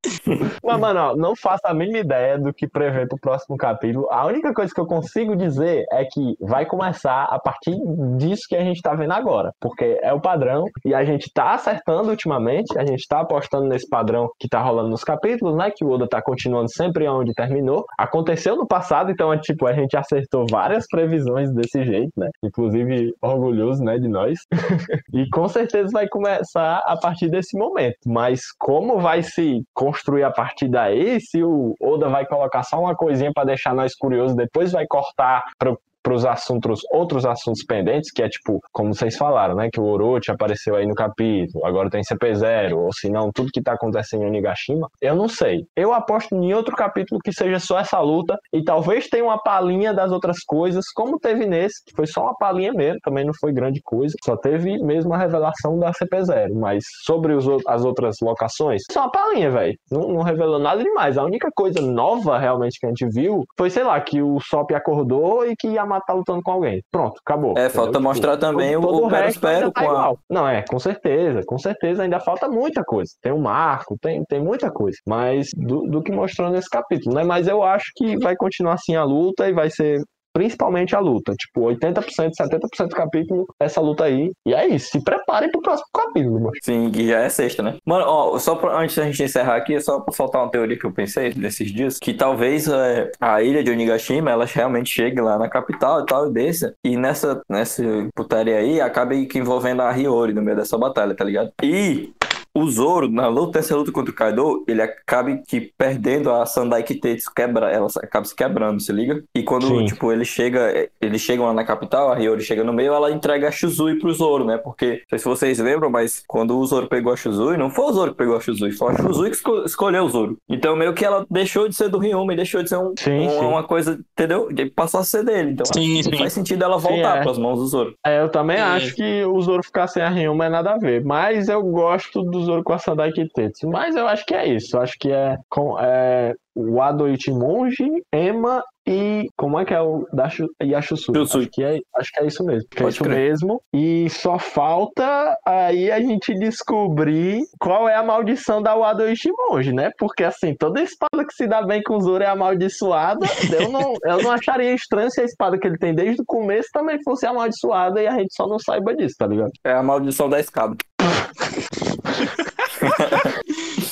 [0.63, 4.07] Mas, mano, ó, não faço a mínima ideia do que prevê pro próximo capítulo.
[4.09, 7.75] A única coisa que eu consigo dizer é que vai começar a partir
[8.17, 9.51] disso que a gente tá vendo agora.
[9.59, 13.87] Porque é o padrão e a gente tá acertando ultimamente, a gente tá apostando nesse
[13.87, 15.71] padrão que tá rolando nos capítulos, né?
[15.75, 17.85] Que o Oda tá continuando sempre onde terminou.
[17.97, 22.29] Aconteceu no passado, então é tipo, a gente acertou várias previsões desse jeito, né?
[22.43, 24.39] Inclusive, orgulhoso, né, de nós.
[25.13, 27.97] E com certeza vai começar a partir desse momento.
[28.05, 32.95] Mas como vai se construir a partir daí, se o Oda vai colocar só uma
[32.95, 35.75] coisinha para deixar nós curiosos, depois vai cortar para
[36.09, 39.69] os assuntos, outros assuntos pendentes, que é tipo, como vocês falaram, né?
[39.71, 43.61] Que o Orochi apareceu aí no capítulo, agora tem CP0, ou se não, tudo que
[43.61, 44.87] tá acontecendo em Onigashima.
[45.01, 45.65] Eu não sei.
[45.75, 49.93] Eu aposto em outro capítulo que seja só essa luta, e talvez tenha uma palhinha
[49.93, 53.51] das outras coisas, como teve nesse, que foi só uma palhinha mesmo, também não foi
[53.53, 58.81] grande coisa, só teve mesmo a revelação da CP0, mas sobre os, as outras locações,
[58.91, 59.77] só uma palhinha, velho.
[59.91, 61.17] Não, não revelou nada demais.
[61.17, 64.71] A única coisa nova realmente que a gente viu foi, sei lá, que o Sop
[64.73, 66.81] acordou e que Yamato tá lutando com alguém.
[66.91, 67.53] Pronto, acabou.
[67.57, 68.01] É, falta Entendeu?
[68.01, 70.13] mostrar também o- o resto Pero-Pero ainda tá com a-.
[70.29, 73.11] Não, é, com certeza, com certeza ainda falta muita coisa.
[73.21, 74.97] Tem um marco, tem, tem muita coisa.
[75.07, 77.23] Mas do, do que mostrou nesse capítulo, né?
[77.23, 79.99] Mas eu acho que vai continuar assim a luta e vai ser
[80.33, 81.33] principalmente a luta.
[81.33, 84.31] Tipo, 80%, 70% do capítulo, essa luta aí.
[84.45, 84.89] E é isso.
[84.91, 86.51] Se preparem pro próximo capítulo, mano.
[86.61, 87.77] Sim, que já é sexta, né?
[87.85, 90.77] Mano, ó, só pra, antes da gente encerrar aqui, é só pra soltar uma teoria
[90.77, 95.21] que eu pensei nesses dias, que talvez é, a ilha de Onigashima, ela realmente chegue
[95.21, 97.83] lá na capital e tal, e desça, e nessa, nessa
[98.15, 101.51] putaria aí, acabe envolvendo a Hiyori no meio dessa batalha, tá ligado?
[101.63, 102.13] E
[102.53, 106.83] o Zoro, na luta, essa luta contra o Kaido, ele acaba que perdendo a Sandai
[106.83, 109.23] Kitetsu, quebra, ela acaba se quebrando, se liga?
[109.35, 109.85] E quando, Sim.
[109.85, 113.47] tipo, ele chega, eles chegam lá na capital, a Hiyori chega no meio, ela entrega
[113.47, 114.57] a Shuzui pro Zoro, né?
[114.57, 117.85] Porque, não sei se vocês lembram, mas quando o Zoro pegou a Shuzui, não foi
[117.85, 120.37] o Zoro que pegou a Shuzui, foi a Shuzui que esco- escolheu o Zoro.
[120.49, 123.27] Então, meio que ela deixou de ser do Ryuma e deixou de ser um, Sim,
[123.27, 123.45] um- sim.
[123.45, 124.51] uma coisa, entendeu?
[124.51, 125.51] De passar a ser dele.
[125.51, 127.21] Então, Sim, faz sentido ela voltar é.
[127.23, 127.93] pras mãos do Zoro.
[128.05, 131.03] É, eu também acho que o Zoro ficar sem a Ryuma é nada a ver.
[131.05, 133.67] Mas eu gosto do Zoro com a Sandai Kitetsu.
[133.69, 134.75] Mas eu acho que é isso.
[134.75, 139.81] Eu acho que é com é, o Ado Ichimonji, Ema e como é que é
[139.81, 140.27] o da?
[140.63, 141.15] Yashusui.
[141.21, 142.67] Acho que é, acho que é isso mesmo.
[142.75, 143.15] É isso crer.
[143.15, 143.61] mesmo.
[143.73, 149.91] E só falta aí a gente descobrir qual é a maldição da Wado Ishimonji, né?
[149.97, 153.25] Porque assim, toda espada que se dá bem com o Zoro é amaldiçoada.
[153.53, 156.69] Eu não, eu não acharia estranho se a espada que ele tem desde o começo
[156.73, 159.51] também fosse amaldiçoada e a gente só não saiba disso, tá ligado?
[159.63, 160.75] É a maldição da escada.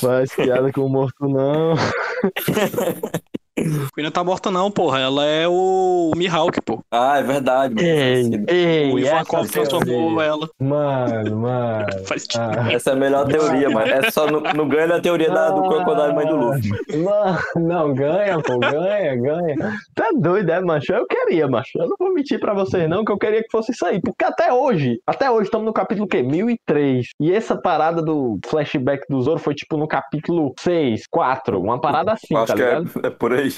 [0.00, 1.74] Faz piada com o morto, não.
[3.56, 5.00] Queen não tá morta, não, porra.
[5.00, 6.80] Ela é o Mihawk, pô.
[6.90, 7.74] Ah, é verdade.
[7.74, 7.86] mano.
[7.86, 10.48] Ei, ei, O Koff transformou ela.
[10.58, 11.86] Mano, mano.
[12.06, 12.72] Faz Ah.
[12.72, 15.62] Essa é a melhor teoria, mas é só no, no ganho da teoria da, do
[15.62, 16.70] Crocodile Mãe do Luffy.
[17.02, 19.56] Mano, não, ganha, pô, ganha, ganha.
[19.94, 20.92] Tá doido, é, macho?
[20.92, 21.70] Eu queria, macho.
[21.76, 24.00] Eu não vou mentir pra vocês, não, que eu queria que fosse isso aí.
[24.00, 26.22] Porque até hoje, até hoje, estamos no capítulo o quê?
[26.22, 27.08] 1003.
[27.20, 31.60] E essa parada do flashback do Zoro foi tipo no capítulo 6, 4.
[31.60, 33.06] Uma parada assim, Acho tá que é, ligado?
[33.06, 33.49] é por aí.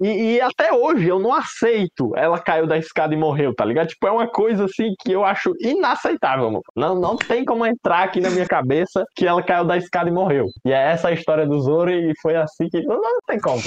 [0.00, 3.88] E, e até hoje eu não aceito ela caiu da escada e morreu, tá ligado?
[3.88, 6.62] Tipo, é uma coisa assim que eu acho inaceitável, mano.
[6.76, 10.12] Não, não tem como entrar aqui na minha cabeça que ela caiu da escada e
[10.12, 10.46] morreu.
[10.64, 12.80] E é essa a história do Zoro e foi assim que.
[12.82, 13.60] Não, não tem como.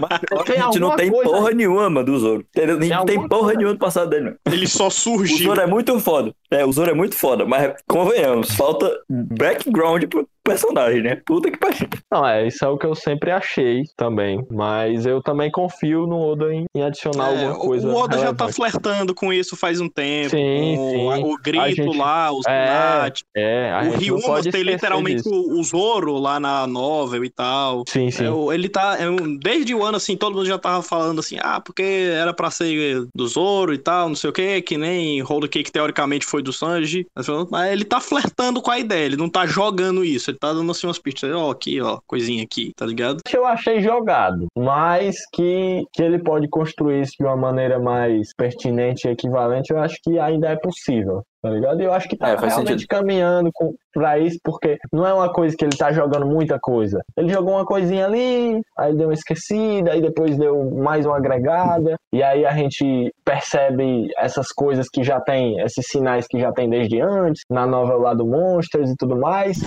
[0.00, 2.44] Mas Tem a gente não tem coisa- porra nenhuma, mano, do Zoro.
[2.54, 2.78] Entendeu?
[2.78, 4.36] A gente Tem não tem alguma porra coisa- nenhuma do passado dele, mano.
[4.46, 5.48] Ele só O surgiu.
[5.48, 6.32] Zoro é muito foda.
[6.50, 11.20] É, o Zoro é muito foda, mas convenhamos, falta background pro personagem, né?
[11.24, 11.88] Puta que pariu.
[12.10, 14.44] Não, é, isso é o que eu sempre achei também.
[14.50, 17.88] Mas eu também confio no Oda em, em adicionar É, alguma coisa.
[17.88, 18.54] o Oda já tá relevante.
[18.56, 20.30] flertando com isso faz um tempo.
[20.30, 21.10] Sim, com sim.
[21.12, 23.12] a- O grito A gente- lá, os É.
[23.36, 25.30] É, a O Ryuma pode tem literalmente disso.
[25.30, 27.84] o, Zoro lá na novel e tal.
[27.88, 28.24] Sim, sim.
[28.24, 28.96] É, o- ele tá.
[28.98, 29.06] é
[29.40, 31.82] desde o ano, assim, todo mundo já tava falando assim, ah, porque
[32.12, 35.70] era pra ser do Zoro e tal, não sei o que, que nem Holy Cake
[35.72, 37.06] teoricamente foi do Sanji.
[37.50, 40.70] Mas ele tá flertando com a ideia, ele não tá jogando isso, ele tá dando
[40.70, 43.18] assim umas pistas, ó, aqui, ó, coisinha aqui, tá ligado?
[43.32, 49.06] eu achei jogado, mas que, que ele pode construir isso de uma maneira mais pertinente
[49.06, 51.80] e equivalente, eu acho que ainda é possível, tá ligado?
[51.80, 52.88] E eu acho que tá É, realmente sentido.
[52.88, 57.00] caminhando com, pra isso, porque não é uma coisa que ele tá jogando muita coisa.
[57.16, 61.94] Ele jogou uma coisinha ali, aí deu uma esquecida, aí depois deu mais uma agregada,
[62.12, 66.68] e aí a gente percebe essas coisas que já tem, esses sinais que já tem
[66.68, 69.58] desde antes, na novela lá do Monsters e tudo mais.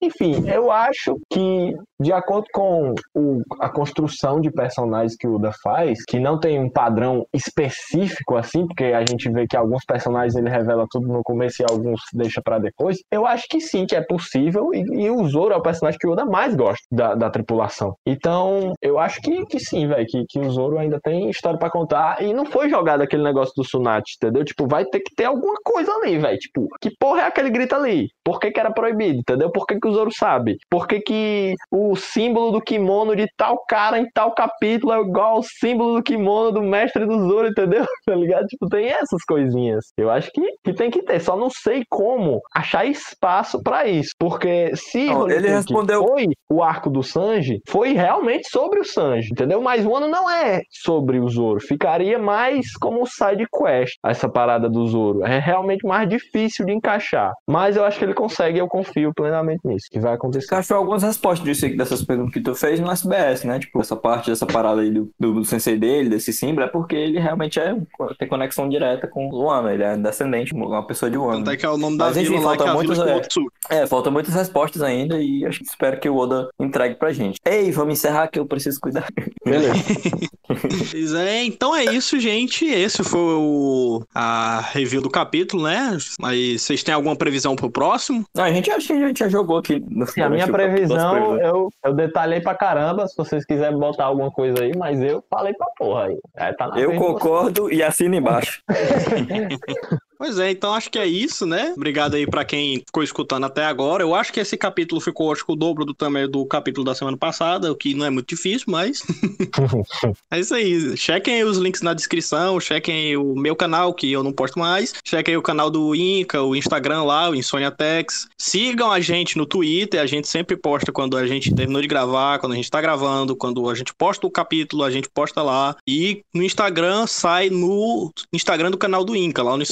[0.00, 5.50] Enfim, eu acho que, de acordo com o- a construção de personagens que o Oda
[5.62, 10.36] faz, que não tem um padrão específico assim, porque a gente vê que alguns personagens
[10.36, 13.96] ele revela tudo no começo e alguns deixa pra depois, eu acho que sim, que
[13.96, 17.14] é possível, e, e o Zoro é o personagem que o Oda mais gosta da,
[17.16, 17.94] da tripulação.
[18.06, 21.70] Então, eu acho que, que sim, velho, que, que o Zoro ainda tem história pra
[21.70, 24.44] contar, e não foi jogado aquele negócio do Tsunade, entendeu?
[24.44, 27.74] Tipo, vai ter que ter alguma coisa ali, velho, tipo, que porra é aquele grito
[27.74, 28.06] ali?
[28.24, 29.50] Por que que era proibido, entendeu?
[29.50, 30.56] Por que que o Zoro sabe?
[30.70, 35.36] Por que que o símbolo do kimono de tal cara em tal capítulo é igual
[35.36, 37.84] ao símbolo do kimono do mestre do Zoro, entendeu?
[38.08, 38.46] Tá ligado?
[38.46, 39.84] Tipo, tem essas coisinhas.
[39.98, 44.12] Eu acho que, que tem que ter, só não sei como achar espaço pra isso,
[44.18, 49.60] porque se ele respondeu- foi o arco do Sanji, foi realmente sobre o Sanji, entendeu?
[49.60, 54.70] Mas o ano não é sobre o Zoro, ficaria mais como side quest essa parada
[54.70, 55.22] do Zoro.
[55.24, 59.60] É realmente mais difícil de encaixar, mas eu acho que ele consegue, eu confio plenamente
[59.64, 60.46] nisso, que vai acontecer.
[60.46, 63.58] Você achou algumas respostas disso aí, dessas perguntas que tu fez no SBS, né?
[63.58, 66.96] Tipo, essa parte dessa parada aí do, do, do sensei dele, desse símbolo, é porque
[66.96, 67.76] ele realmente é,
[68.18, 69.70] tem conexão direta com o Wano.
[69.70, 71.38] Ele é descendente, uma pessoa de Wano.
[71.38, 73.40] Tanto é que é o nome da Mas, enfim, vila lá, que falta é que
[73.40, 73.82] o é.
[73.82, 77.38] É, faltam muitas respostas ainda e acho que espero que o Oda entregue pra gente.
[77.44, 79.06] Ei, vamos encerrar que eu preciso cuidar.
[79.44, 79.74] Beleza.
[80.48, 82.64] Pois é, então é isso, gente.
[82.64, 85.96] Esse foi o, a review do capítulo, né?
[86.18, 88.24] Mas vocês têm alguma previsão pro próximo?
[88.34, 89.58] Não, a gente acho que a gente já jogou
[89.90, 91.38] No, Sim, a minha previsão, previsão.
[91.38, 95.54] eu, eu detalhei pra caramba, se vocês quiserem botar alguma coisa aí, mas eu falei
[95.54, 96.18] pra porra aí.
[96.36, 98.62] É, tá Eu concordo e assino embaixo.
[100.18, 101.72] Pois é, então acho que é isso, né?
[101.76, 104.02] Obrigado aí pra quem ficou escutando até agora.
[104.02, 106.92] Eu acho que esse capítulo ficou, acho que o dobro do tamanho do capítulo da
[106.92, 109.00] semana passada, o que não é muito difícil, mas.
[110.28, 110.96] é isso aí.
[110.96, 114.92] Chequem os links na descrição, chequem o meu canal, que eu não posto mais.
[115.04, 118.26] Chequem o canal do Inca, o Instagram lá, o InsôniaTex.
[118.36, 122.40] Sigam a gente no Twitter, a gente sempre posta quando a gente terminou de gravar,
[122.40, 125.76] quando a gente tá gravando, quando a gente posta o capítulo, a gente posta lá.
[125.88, 129.62] E no Instagram sai no Instagram do canal do Inca, lá no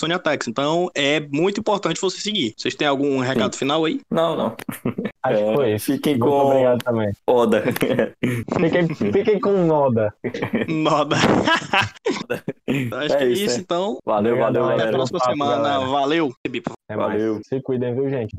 [0.48, 2.54] Então é muito importante você seguir.
[2.56, 4.00] Vocês têm algum recado final aí?
[4.10, 4.56] Não, não.
[5.22, 5.92] Acho que foi isso.
[5.92, 7.12] Fiquem Muito com obrigado também.
[7.26, 7.64] Oda.
[8.60, 10.14] Fiquem, fiquem com Noda.
[10.68, 11.16] Noda.
[12.66, 13.60] Então, acho É que é isso, é.
[13.60, 13.98] então.
[14.04, 15.62] Valeu, valeu, aí, Até a próxima semana.
[15.62, 15.86] galera.
[15.90, 16.32] Valeu.
[16.88, 17.40] É Valeu.
[17.44, 18.36] Se cuidem, viu, gente?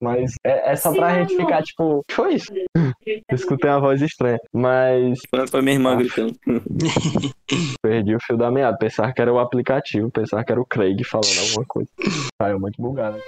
[0.00, 2.52] Mas é, é só pra gente ficar, tipo, que foi isso?
[3.32, 4.38] Escutei uma voz estranha.
[4.52, 5.18] Mas
[5.50, 6.34] Foi minha irmã gritando.
[7.82, 8.76] perdi o fio da meada.
[8.76, 11.90] Pensar que era o aplicativo, pensar que era o Craig falando alguma coisa.
[12.40, 13.18] Saiu muito bugado.